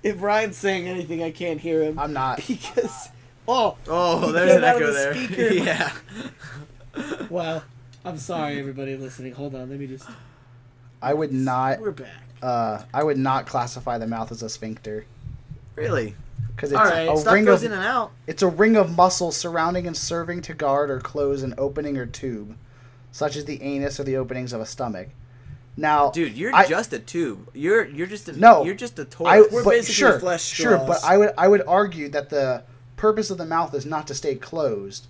if 0.04 0.22
Ryan's 0.22 0.56
saying 0.56 0.88
anything, 0.88 1.22
I 1.22 1.32
can't 1.32 1.60
hear 1.60 1.84
him 1.84 2.00
I'm 2.00 2.14
not. 2.14 2.38
because. 2.48 3.10
Oh, 3.46 3.76
oh, 3.88 4.32
there's 4.32 4.56
an 4.56 4.64
echo 4.64 4.88
the 4.88 4.94
there. 4.94 5.16
speaker. 5.16 5.54
yeah. 5.54 5.92
wow. 7.30 7.64
I'm 8.06 8.18
sorry, 8.18 8.60
everybody 8.60 8.96
listening. 8.96 9.34
Hold 9.34 9.56
on, 9.56 9.70
let 9.70 9.80
me 9.80 9.88
just. 9.88 10.10
I 11.02 11.14
would 11.14 11.32
not. 11.34 11.80
We're 11.80 11.92
back. 11.92 12.24
Uh, 12.42 12.84
I 12.94 13.04
would 13.04 13.18
not 13.18 13.46
classify 13.46 13.98
the 13.98 14.08
mouth 14.08 14.32
as 14.32 14.42
a 14.44 14.50
sphincter 14.50 15.06
Really? 15.76 16.16
because 16.56 16.72
it's 16.72 16.80
All 16.80 16.86
right. 16.86 17.08
a 17.10 17.32
ring 17.34 17.44
goes 17.44 17.64
of 17.64 17.72
in 17.72 17.78
and 17.78 17.86
out. 17.86 18.12
it's 18.28 18.42
a 18.42 18.48
ring 18.48 18.78
of 18.78 18.96
muscle 18.96 19.32
surrounding 19.34 19.88
and 19.88 19.96
serving 19.96 20.42
to 20.44 20.54
guard 20.54 20.90
or 20.90 21.00
close 21.02 21.44
an 21.44 21.54
opening 21.58 21.98
or 21.98 22.06
tube, 22.06 22.56
such 23.12 23.36
as 23.36 23.44
the 23.46 23.62
anus 23.62 24.00
or 24.00 24.04
the 24.04 24.16
openings 24.16 24.54
of 24.54 24.62
a 24.62 24.66
stomach. 24.66 25.10
Now, 25.76 26.12
Dude, 26.12 26.38
you're 26.38 26.54
I- 26.56 26.68
just 26.68 26.92
a 26.94 27.00
tube. 27.00 27.50
You're 27.54 27.86
you're 27.86 28.08
just 28.08 28.28
a 28.30 28.38
No. 28.40 28.64
You're 28.64 28.76
just 28.76 28.98
a 29.00 29.06
toy. 29.06 29.26
I 29.26 29.42
We're 29.52 29.64
but 29.64 29.72
basically 29.72 29.94
sure, 29.96 30.20
flesh 30.20 30.44
sure, 30.44 30.78
straws. 30.78 30.88
but 30.88 31.04
I 31.10 31.18
would 31.18 31.32
I 31.38 31.48
would 31.50 31.64
argue 31.68 32.08
that 32.10 32.30
the 32.30 32.64
purpose 32.98 33.30
of 33.30 33.38
the 33.38 33.46
mouth 33.46 33.74
is 33.74 33.86
not 33.86 34.08
to 34.08 34.14
stay 34.16 34.36
closed. 34.36 35.08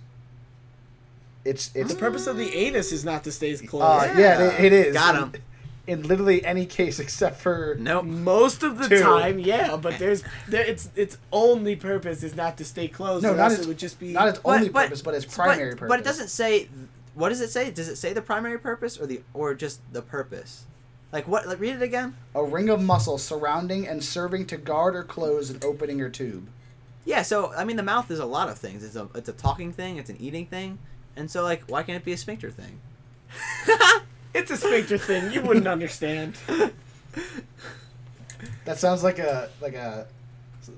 It's 1.44 1.70
it's 1.74 1.92
The 1.94 1.98
purpose 1.98 2.26
of 2.26 2.36
the 2.36 2.54
anus 2.54 2.92
is 2.92 3.04
not 3.04 3.24
to 3.24 3.32
stay 3.32 3.56
closed. 3.56 4.10
Uh, 4.10 4.18
yeah, 4.20 4.40
it- 4.58 4.64
it 4.66 4.72
is. 4.72 4.94
Got 4.94 5.16
him. 5.16 5.42
in 5.86 6.02
literally 6.02 6.44
any 6.44 6.66
case 6.66 7.00
except 7.00 7.40
for 7.40 7.76
Nope. 7.80 8.04
Most 8.04 8.62
of 8.62 8.78
the 8.78 8.88
Two. 8.88 9.00
time, 9.00 9.38
yeah, 9.38 9.76
but 9.76 9.98
there's 9.98 10.22
there, 10.46 10.62
its 10.64 10.90
its 10.94 11.16
only 11.32 11.74
purpose 11.76 12.22
is 12.22 12.36
not 12.36 12.56
to 12.58 12.64
stay 12.64 12.86
close. 12.88 13.22
No, 13.22 13.34
not 13.34 13.50
its- 13.52 13.62
it 13.62 13.66
would 13.66 13.78
just 13.78 13.98
be 13.98 14.12
not 14.12 14.28
its 14.28 14.40
only 14.44 14.68
purpose, 14.68 15.00
but 15.02 15.14
its 15.14 15.24
primary 15.24 15.70
but, 15.70 15.78
purpose. 15.80 15.88
But 15.88 16.00
it 16.00 16.04
doesn't 16.04 16.28
say. 16.28 16.68
What 17.14 17.30
does 17.30 17.40
it 17.40 17.50
say? 17.50 17.70
Does 17.70 17.88
it 17.88 17.96
say 17.96 18.12
the 18.12 18.22
primary 18.22 18.58
purpose 18.58 18.98
or 19.00 19.06
the 19.06 19.22
or 19.34 19.54
just 19.54 19.80
the 19.92 20.00
purpose? 20.02 20.64
Like 21.12 21.26
what? 21.26 21.48
Like, 21.48 21.58
read 21.58 21.74
it 21.76 21.82
again. 21.82 22.14
A 22.36 22.44
ring 22.44 22.68
of 22.68 22.80
muscle 22.80 23.18
surrounding 23.18 23.88
and 23.88 24.04
serving 24.04 24.46
to 24.46 24.56
guard 24.56 24.94
or 24.94 25.02
close 25.02 25.50
an 25.50 25.58
opening 25.64 26.00
or 26.00 26.08
tube. 26.08 26.46
Yeah. 27.04 27.22
So 27.22 27.52
I 27.54 27.64
mean, 27.64 27.76
the 27.76 27.82
mouth 27.82 28.10
is 28.12 28.20
a 28.20 28.24
lot 28.26 28.48
of 28.48 28.58
things. 28.58 28.84
It's 28.84 28.94
a 28.94 29.08
it's 29.14 29.28
a 29.28 29.32
talking 29.32 29.72
thing. 29.72 29.96
It's 29.96 30.08
an 30.10 30.18
eating 30.20 30.46
thing. 30.46 30.78
And 31.20 31.30
so 31.30 31.42
like, 31.44 31.62
why 31.68 31.82
can't 31.82 31.96
it 31.96 32.04
be 32.04 32.12
a 32.12 32.16
sphincter 32.16 32.50
thing? 32.50 32.80
It's 34.32 34.50
a 34.52 34.56
sphincter 34.56 34.96
thing. 34.96 35.32
You 35.32 35.42
wouldn't 35.42 35.66
understand. 35.66 36.36
That 38.64 38.78
sounds 38.78 39.02
like 39.02 39.18
a 39.18 39.50
like 39.60 39.74
a 39.74 40.06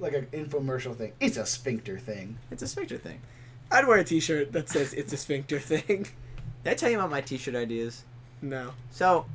like 0.00 0.14
an 0.14 0.26
infomercial 0.32 0.96
thing. 0.96 1.12
It's 1.20 1.36
a 1.36 1.44
sphincter 1.44 1.98
thing. 1.98 2.38
It's 2.50 2.62
a 2.62 2.66
sphincter 2.68 2.96
thing. 2.96 3.20
I'd 3.70 3.86
wear 3.86 3.98
a 3.98 4.04
T-shirt 4.04 4.52
that 4.52 4.68
says 4.70 4.94
"It's 4.94 5.12
a 5.12 5.16
sphincter 5.18 5.58
thing." 5.58 6.06
Did 6.64 6.70
I 6.70 6.74
tell 6.74 6.90
you 6.90 6.96
about 6.98 7.10
my 7.10 7.20
T-shirt 7.20 7.54
ideas? 7.54 8.04
No. 8.40 8.70
So, 8.90 9.26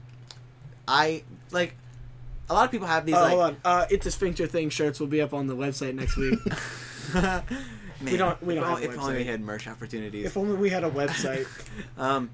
I 0.87 1.23
like 1.51 1.75
a 2.49 2.53
lot 2.55 2.65
of 2.65 2.71
people 2.71 2.87
have 2.87 3.05
these 3.05 3.15
Oh, 3.15 3.19
like. 3.21 3.29
hold 3.29 3.41
on. 3.43 3.57
Uh, 3.63 3.85
"It's 3.91 4.07
a 4.07 4.11
sphincter 4.11 4.47
thing" 4.47 4.69
shirts 4.69 4.99
will 4.99 5.07
be 5.07 5.21
up 5.21 5.33
on 5.33 5.45
the 5.45 5.55
website 5.55 5.93
next 5.93 6.17
week. 6.17 6.39
Man, 8.01 8.11
We 8.11 8.17
don't- 8.17 8.43
we 8.43 8.53
if 8.55 8.59
don't 8.59 8.69
have 8.69 8.75
only- 8.77 8.87
a 8.87 8.91
If 8.91 8.99
only 8.99 9.13
we 9.17 9.23
website. 9.23 9.25
had 9.27 9.41
merch 9.41 9.67
opportunities. 9.67 10.25
if 10.25 10.37
only 10.37 10.55
we 10.55 10.69
had 10.69 10.83
a 10.83 10.89
website. 10.89 11.47
um, 11.97 12.29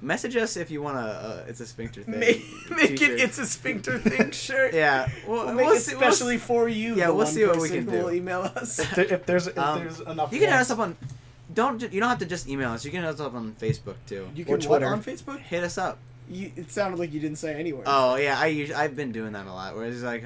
message 0.00 0.36
us 0.36 0.56
if 0.56 0.70
you 0.70 0.82
want 0.82 0.96
to. 0.98 1.00
Uh, 1.02 1.44
it's 1.48 1.60
a 1.60 1.66
sphincter 1.66 2.02
thing. 2.04 2.20
make 2.20 2.42
make 2.70 3.00
it 3.02 3.18
"It's 3.20 3.38
a 3.38 3.46
sphincter 3.46 3.98
thing" 3.98 4.30
shirt. 4.46 4.72
Yeah, 4.74 5.08
we'll, 5.26 5.46
We'll 5.46 5.56
we'll 5.56 5.70
it 5.72 5.80
see- 5.80 5.96
we'll 5.96 6.38
for 6.38 6.68
you. 6.68 6.94
yeah, 6.96 7.08
we'll 7.10 7.26
see 7.26 7.44
what 7.46 7.58
we 7.60 7.68
can 7.70 7.84
who 7.84 7.90
do. 7.90 7.98
Will 8.04 8.12
email 8.12 8.42
us. 8.42 8.78
If, 8.78 8.90
there, 8.94 9.04
if 9.06 9.26
there's 9.26 9.46
if 9.48 9.58
Um, 9.58 9.80
there's 9.80 10.00
enough, 10.00 10.32
You 10.32 10.38
can 10.40 10.48
hit 10.50 10.58
us 10.60 10.70
up 10.70 10.78
on. 10.78 10.96
Don't 11.52 11.80
you 11.92 12.00
don't 12.00 12.08
have 12.08 12.18
to 12.20 12.26
just 12.26 12.48
email 12.48 12.70
us. 12.70 12.84
You 12.84 12.90
can 12.90 13.02
hit 13.02 13.08
us 13.14 13.20
up 13.20 13.34
on 13.34 13.54
Facebook 13.60 13.96
too. 14.06 14.28
You 14.34 14.42
Or 14.44 14.46
can 14.46 14.52
what 14.54 14.62
Twitter. 14.62 14.86
on 14.86 15.02
Facebook? 15.02 15.38
Hit 15.40 15.62
us 15.64 15.76
up. 15.78 15.98
You, 16.28 16.50
it 16.56 16.70
sounded 16.70 16.98
like 16.98 17.12
you 17.12 17.20
didn't 17.20 17.36
say 17.36 17.54
anywhere. 17.54 17.84
Oh 17.86 18.16
yeah, 18.16 18.38
I 18.38 18.46
usually, 18.46 18.76
I've 18.76 18.96
been 18.96 19.12
doing 19.12 19.32
that 19.32 19.46
a 19.46 19.52
lot. 19.52 19.76
Where 19.76 19.84
it's 19.84 20.02
like 20.02 20.24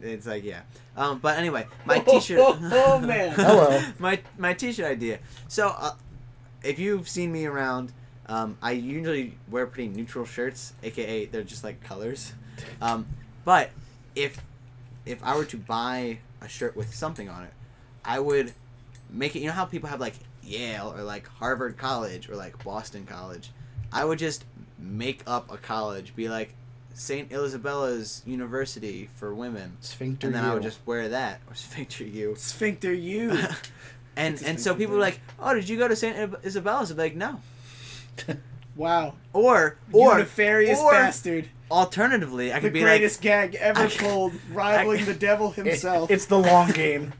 it's 0.00 0.26
like 0.26 0.44
yeah. 0.44 0.60
Um, 0.96 1.18
but 1.18 1.36
anyway, 1.38 1.66
my 1.84 2.02
Oh, 2.06 2.12
T-shirt. 2.20 2.38
oh, 2.40 3.00
man. 3.00 3.30
Hello. 3.36 3.82
my 3.98 4.20
my 4.38 4.54
T-shirt 4.54 4.86
idea. 4.86 5.18
So, 5.48 5.74
uh, 5.76 5.94
if 6.62 6.78
you've 6.78 7.08
seen 7.08 7.32
me 7.32 7.44
around, 7.46 7.92
um, 8.26 8.56
I 8.62 8.72
usually 8.72 9.36
wear 9.50 9.66
pretty 9.66 9.88
neutral 9.88 10.24
shirts, 10.24 10.74
aka 10.82 11.26
they're 11.26 11.42
just 11.42 11.64
like 11.64 11.82
colors. 11.82 12.32
Um, 12.80 13.06
but 13.44 13.70
if 14.14 14.40
if 15.04 15.22
I 15.24 15.36
were 15.36 15.44
to 15.46 15.56
buy 15.56 16.18
a 16.40 16.48
shirt 16.48 16.76
with 16.76 16.94
something 16.94 17.28
on 17.28 17.42
it, 17.44 17.52
I 18.04 18.20
would 18.20 18.52
make 19.10 19.34
it. 19.34 19.40
You 19.40 19.46
know 19.48 19.52
how 19.54 19.64
people 19.64 19.88
have 19.88 20.00
like 20.00 20.14
Yale 20.44 20.94
or 20.96 21.02
like 21.02 21.26
Harvard 21.26 21.76
College 21.76 22.28
or 22.30 22.36
like 22.36 22.62
Boston 22.64 23.06
College. 23.06 23.50
I 23.92 24.04
would 24.04 24.18
just 24.18 24.44
make 24.78 25.22
up 25.26 25.50
a 25.52 25.56
college, 25.56 26.14
be 26.16 26.28
like 26.28 26.54
Saint 26.94 27.30
Isabella's 27.32 28.22
University 28.26 29.08
for 29.16 29.34
women, 29.34 29.76
sphincter. 29.80 30.26
and 30.28 30.34
then 30.36 30.44
I 30.44 30.54
would 30.54 30.62
just 30.62 30.78
wear 30.86 31.08
that 31.10 31.40
or 31.48 31.54
sphincter 31.56 32.04
you. 32.04 32.34
Sphincter 32.36 32.92
you. 32.92 33.30
and 34.16 34.34
and 34.42 34.58
so 34.60 34.72
sphincter 34.72 34.74
people 34.74 34.94
were 34.94 35.00
like, 35.00 35.20
"Oh, 35.38 35.54
did 35.54 35.68
you 35.68 35.76
go 35.76 35.88
to 35.88 35.96
Saint 35.96 36.34
Isabella's?" 36.44 36.90
I'd 36.90 36.96
be 36.96 37.02
like, 37.02 37.16
"No." 37.16 37.40
Wow. 38.76 39.14
Or 39.32 39.78
you 39.90 40.00
or 40.00 40.18
nefarious 40.18 40.78
or 40.78 40.90
bastard. 40.92 41.48
alternatively, 41.70 42.52
I 42.52 42.56
The 42.56 42.66
could 42.66 42.72
be 42.74 42.80
like, 42.80 42.88
greatest 43.00 43.22
gag 43.22 43.54
ever 43.54 43.84
I- 43.84 43.88
told, 43.88 44.34
rivaling 44.52 45.00
I- 45.00 45.04
the 45.04 45.14
devil 45.14 45.50
It- 45.56 45.64
himself. 45.64 46.10
it's 46.10 46.26
the 46.26 46.38
long 46.38 46.72
game. 46.72 47.14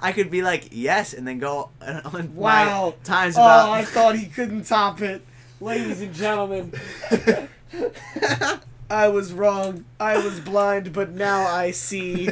I 0.00 0.12
could 0.12 0.30
be 0.30 0.40
like, 0.40 0.68
"Yes," 0.72 1.12
and 1.12 1.28
then 1.28 1.38
go 1.40 1.68
on 1.82 2.02
my 2.14 2.22
wow. 2.34 2.94
times 3.04 3.36
oh, 3.36 3.42
about. 3.42 3.68
I 3.70 3.84
thought 3.84 4.16
he 4.16 4.24
couldn't 4.26 4.64
top 4.64 5.02
it. 5.02 5.22
Ladies 5.64 6.02
and 6.02 6.12
gentlemen, 6.14 6.74
I 8.90 9.08
was 9.08 9.32
wrong. 9.32 9.86
I 9.98 10.18
was 10.22 10.38
blind, 10.38 10.92
but 10.92 11.12
now 11.12 11.46
I 11.46 11.70
see. 11.70 12.28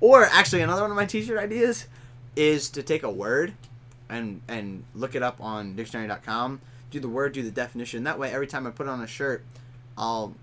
Or 0.00 0.24
actually, 0.24 0.62
another 0.62 0.82
one 0.82 0.90
of 0.90 0.96
my 0.96 1.06
T-shirt 1.06 1.38
ideas 1.38 1.86
is 2.34 2.68
to 2.70 2.82
take 2.82 3.04
a 3.04 3.10
word 3.10 3.52
and 4.08 4.40
and 4.48 4.82
look 4.92 5.14
it 5.14 5.22
up 5.22 5.40
on 5.40 5.76
dictionary.com. 5.76 6.60
Do 6.90 6.98
the 6.98 7.08
word, 7.08 7.32
do 7.32 7.44
the 7.44 7.52
definition. 7.52 8.02
That 8.02 8.18
way, 8.18 8.32
every 8.32 8.48
time 8.48 8.66
I 8.66 8.70
put 8.70 8.88
on 8.88 9.00
a 9.00 9.06
shirt, 9.06 9.44
I'll 9.96 10.34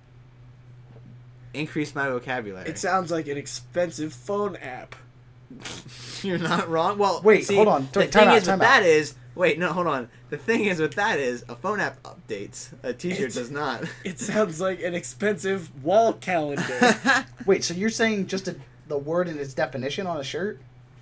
increase 1.53 1.93
my 1.93 2.07
vocabulary. 2.07 2.69
It 2.69 2.77
sounds 2.77 3.11
like 3.11 3.27
an 3.27 3.35
expensive 3.35 4.13
phone 4.13 4.55
app. 4.55 4.95
You're 6.21 6.37
not 6.37 6.69
wrong. 6.69 6.97
Well, 6.97 7.19
Wait, 7.25 7.45
see, 7.45 7.57
hold 7.57 7.67
on. 7.67 7.89
The 7.91 8.07
Time 8.07 8.09
thing 8.09 8.27
out, 8.29 8.35
is 8.37 8.43
with 8.43 8.49
out. 8.51 8.59
that 8.59 8.83
is 8.83 9.15
wait, 9.35 9.57
no, 9.59 9.71
hold 9.73 9.87
on. 9.87 10.09
The 10.29 10.37
thing 10.37 10.65
is 10.65 10.79
with 10.79 10.95
that 10.95 11.19
is 11.19 11.43
a 11.49 11.55
phone 11.55 11.79
app 11.79 12.01
updates. 12.03 12.69
A 12.83 12.93
T-shirt 12.93 13.19
It's- 13.19 13.35
does 13.35 13.51
not. 13.51 13.83
It 14.03 14.19
sounds 14.19 14.59
like 14.61 14.81
an 14.81 14.93
expensive 14.93 15.83
wall 15.83 16.13
calendar. 16.13 16.95
Wait, 17.45 17.63
so 17.63 17.73
you're 17.73 17.89
saying 17.89 18.27
just 18.27 18.47
a, 18.47 18.55
the 18.87 18.97
word 18.97 19.27
and 19.27 19.39
its 19.39 19.53
definition 19.53 20.05
on 20.07 20.17
a 20.19 20.23
shirt 20.23 20.59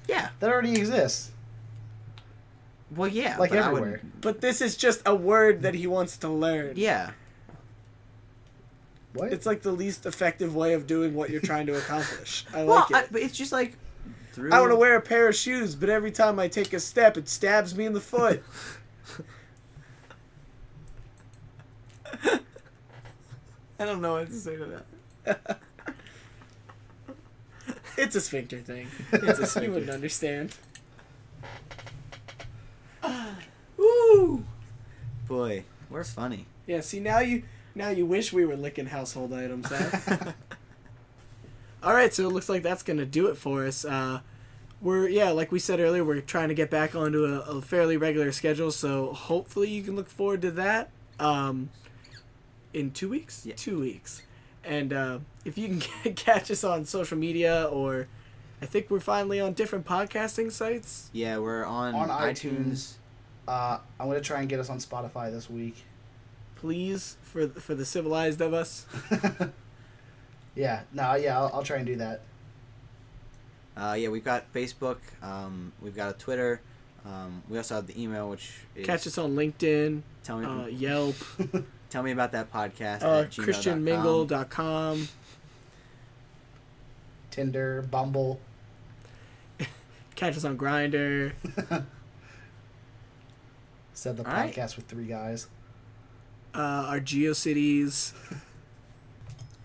yeah. 0.08 0.30
that 0.40 0.50
already 0.50 0.74
exists, 0.74 1.32
Well, 2.96 3.08
yeah. 3.10 3.38
like 3.38 3.50
but 3.52 3.60
everywhere? 3.60 3.92
wouldn't- 3.92 4.22
but 4.22 4.42
this 4.42 4.62
is 4.62 4.76
just 4.78 5.02
a 5.06 5.16
word 5.16 5.62
that 5.64 5.74
he 5.76 5.88
wants 5.88 6.18
to 6.18 6.30
learn. 6.30 6.74
Yeah. 6.76 7.12
What? 9.14 9.34
It's 9.34 9.46
like 9.46 9.64
the 9.64 9.72
least 9.72 10.06
effective 10.06 10.56
way 10.56 10.74
of 10.74 10.86
doing 10.86 11.16
what 11.16 11.30
you're 11.32 11.42
trying 11.42 11.66
to 11.68 11.76
accomplish. 11.78 12.46
I 12.54 12.64
Well, 12.64 12.76
like 12.76 12.94
I, 12.94 13.00
it. 13.02 13.08
but 13.12 13.22
it's 13.22 13.36
just 13.38 13.52
like 13.52 13.76
through. 14.34 14.52
I 14.52 14.60
want 14.60 14.72
to 14.72 14.76
wear 14.76 14.96
a 14.96 15.02
pair 15.02 15.28
of 15.30 15.36
shoes, 15.36 15.76
but 15.76 15.90
every 15.90 16.12
time 16.12 16.40
I 16.40 16.48
take 16.48 16.74
a 16.74 16.80
step, 16.80 17.18
it 17.18 17.28
stabs 17.30 17.76
me 17.76 17.86
in 17.86 17.94
the 17.94 18.02
foot. 18.02 18.44
I 23.80 23.86
don't 23.86 24.02
know 24.02 24.14
what 24.14 24.28
to 24.28 24.34
say 24.34 24.56
to 24.58 24.84
that. 25.26 25.60
It's 27.98 28.16
a 28.16 28.22
sphincter 28.22 28.60
thing. 28.60 28.88
It's 29.12 29.40
a 29.40 29.42
You 29.42 29.46
sphincter. 29.48 29.72
wouldn't 29.72 29.92
understand. 29.92 30.56
Woo! 33.78 34.46
Boy, 35.28 35.66
we're 35.90 36.06
funny. 36.06 36.46
Yeah. 36.66 36.80
See 36.80 37.02
now 37.02 37.20
you 37.20 37.44
now 37.76 37.90
you 37.90 38.06
wish 38.06 38.32
we 38.32 38.46
were 38.46 38.56
licking 38.56 38.86
household 38.86 39.34
items. 39.34 39.68
Huh? 39.70 40.32
All 41.82 41.94
right, 41.94 42.14
so 42.14 42.28
it 42.28 42.34
looks 42.34 42.50
like 42.50 42.64
that's 42.64 42.84
gonna 42.84 43.06
do 43.06 43.28
it 43.28 43.38
for 43.38 43.66
us. 43.66 43.86
Uh, 43.86 44.20
we're 44.82 45.08
yeah, 45.08 45.32
like 45.32 45.52
we 45.52 45.60
said 45.60 45.80
earlier, 45.80 46.04
we're 46.04 46.22
trying 46.22 46.50
to 46.50 46.54
get 46.54 46.70
back 46.70 46.96
onto 46.96 47.26
a, 47.26 47.40
a 47.40 47.62
fairly 47.62 47.98
regular 47.98 48.32
schedule. 48.32 48.72
So 48.72 49.14
hopefully 49.14 49.70
you 49.70 49.84
can 49.84 49.96
look 49.96 50.10
forward 50.10 50.42
to 50.44 50.52
that. 50.52 50.90
Um, 51.20 51.70
in 52.74 52.92
two 52.92 53.10
weeks. 53.10 53.46
Yeah. 53.46 53.56
Two 53.56 53.80
weeks. 53.80 54.22
And 54.64 54.94
uh, 54.94 55.20
if 55.46 55.58
you 55.58 55.80
can 56.04 56.14
catch 56.16 56.52
us 56.52 56.64
on 56.64 56.86
social 56.86 57.18
media, 57.18 57.66
or 57.66 58.08
I 58.62 58.66
think 58.66 58.90
we're 58.90 59.00
finally 59.00 59.40
on 59.40 59.54
different 59.54 59.86
podcasting 59.86 60.52
sites. 60.52 61.10
yeah, 61.14 61.38
we're 61.38 61.66
on, 61.66 61.96
On 61.96 62.10
iTunes. 62.10 62.94
Uh, 63.48 63.80
I'm 64.00 64.08
gonna 64.08 64.22
try 64.22 64.42
and 64.42 64.50
get 64.50 64.60
us 64.60 64.70
on 64.70 64.78
Spotify 64.78 65.32
this 65.32 65.50
week. 65.50 65.84
Please, 66.56 67.18
for 67.24 67.48
for 67.48 67.74
the 67.74 67.86
civilized 67.86 68.42
of 68.42 68.54
us. 68.54 68.86
yeah, 70.56 70.82
no, 70.94 71.16
yeah, 71.16 71.38
I'll, 71.40 71.52
I'll 71.56 71.64
try 71.64 71.78
and 71.78 71.86
do 71.86 71.96
that. 71.98 72.22
Uh, 73.78 73.94
yeah, 73.98 74.10
we've 74.10 74.24
got 74.26 74.52
Facebook. 74.54 74.98
Um, 75.22 75.72
we've 75.82 75.96
got 75.96 76.14
a 76.14 76.18
Twitter. 76.18 76.62
Um, 77.06 77.44
we 77.50 77.58
also 77.58 77.76
have 77.76 77.88
the 77.88 78.02
email, 78.02 78.30
which 78.30 78.52
is 78.76 78.86
Catch 78.86 79.08
us 79.08 79.18
on 79.18 79.36
LinkedIn, 79.36 80.02
tell 80.24 80.38
me 80.38 80.46
uh, 80.46 80.66
Yelp, 80.68 81.16
tell 81.90 82.04
me 82.04 82.12
about 82.12 82.34
that 82.34 82.52
podcast. 82.52 83.04
uh, 83.04 83.22
at 83.22 83.32
gmail.com. 83.32 83.46
ChristianMingle.com. 83.46 85.08
Tinder, 87.32 87.82
Bumble. 87.84 88.40
Catch 90.16 90.36
us 90.36 90.44
on 90.44 90.58
Grindr. 90.58 91.32
Said 93.94 94.18
the 94.18 94.26
All 94.28 94.34
right. 94.34 94.54
podcast 94.54 94.76
with 94.76 94.88
three 94.88 95.06
guys. 95.06 95.48
Uh, 96.54 96.58
our 96.88 97.00
GeoCities. 97.00 98.14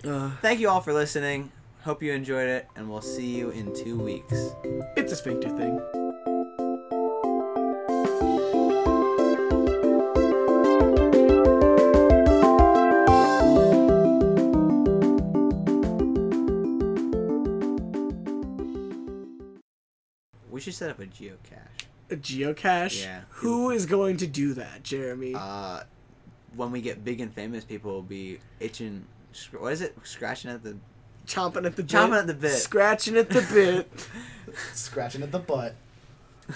Uh, 0.06 0.30
Thank 0.42 0.60
you 0.60 0.68
all 0.68 0.80
for 0.80 0.92
listening. 0.92 1.50
Hope 1.82 2.02
you 2.02 2.12
enjoyed 2.12 2.48
it, 2.48 2.66
and 2.76 2.88
we'll 2.90 3.00
see 3.00 3.36
you 3.36 3.50
in 3.50 3.74
two 3.74 3.98
weeks. 3.98 4.50
it's 4.96 5.12
a 5.12 5.16
sphincter 5.16 5.48
thing. 5.48 5.80
We 20.50 20.60
should 20.60 20.74
set 20.74 20.90
up 20.90 21.00
a 21.00 21.06
geocache. 21.06 21.86
A 22.10 22.16
geocache. 22.16 23.02
Yeah. 23.02 23.22
Who 23.30 23.70
is 23.70 23.86
going 23.86 24.18
to 24.18 24.26
do 24.26 24.54
that, 24.54 24.82
Jeremy? 24.82 25.34
Uh, 25.34 25.82
when 26.54 26.70
we 26.70 26.80
get 26.80 27.04
big 27.04 27.20
and 27.20 27.32
famous, 27.32 27.64
people 27.64 27.90
will 27.92 28.02
be 28.02 28.38
itching. 28.60 29.06
Sc- 29.34 29.60
What 29.60 29.72
is 29.72 29.80
it? 29.80 29.96
Scratching 30.04 30.50
at 30.50 30.62
the 30.62 30.76
Chomping 31.26 31.64
at 31.66 31.74
the 31.76 31.82
bit. 31.82 31.86
chomping 31.86 32.18
at 32.20 32.26
the 32.26 32.34
bit. 32.34 32.52
Scratching 32.52 33.16
at 33.16 33.30
the 33.30 33.40
bit. 33.52 34.08
Scratching 34.74 35.22
at 35.22 35.32
the 35.32 35.38
butt. 35.38 35.74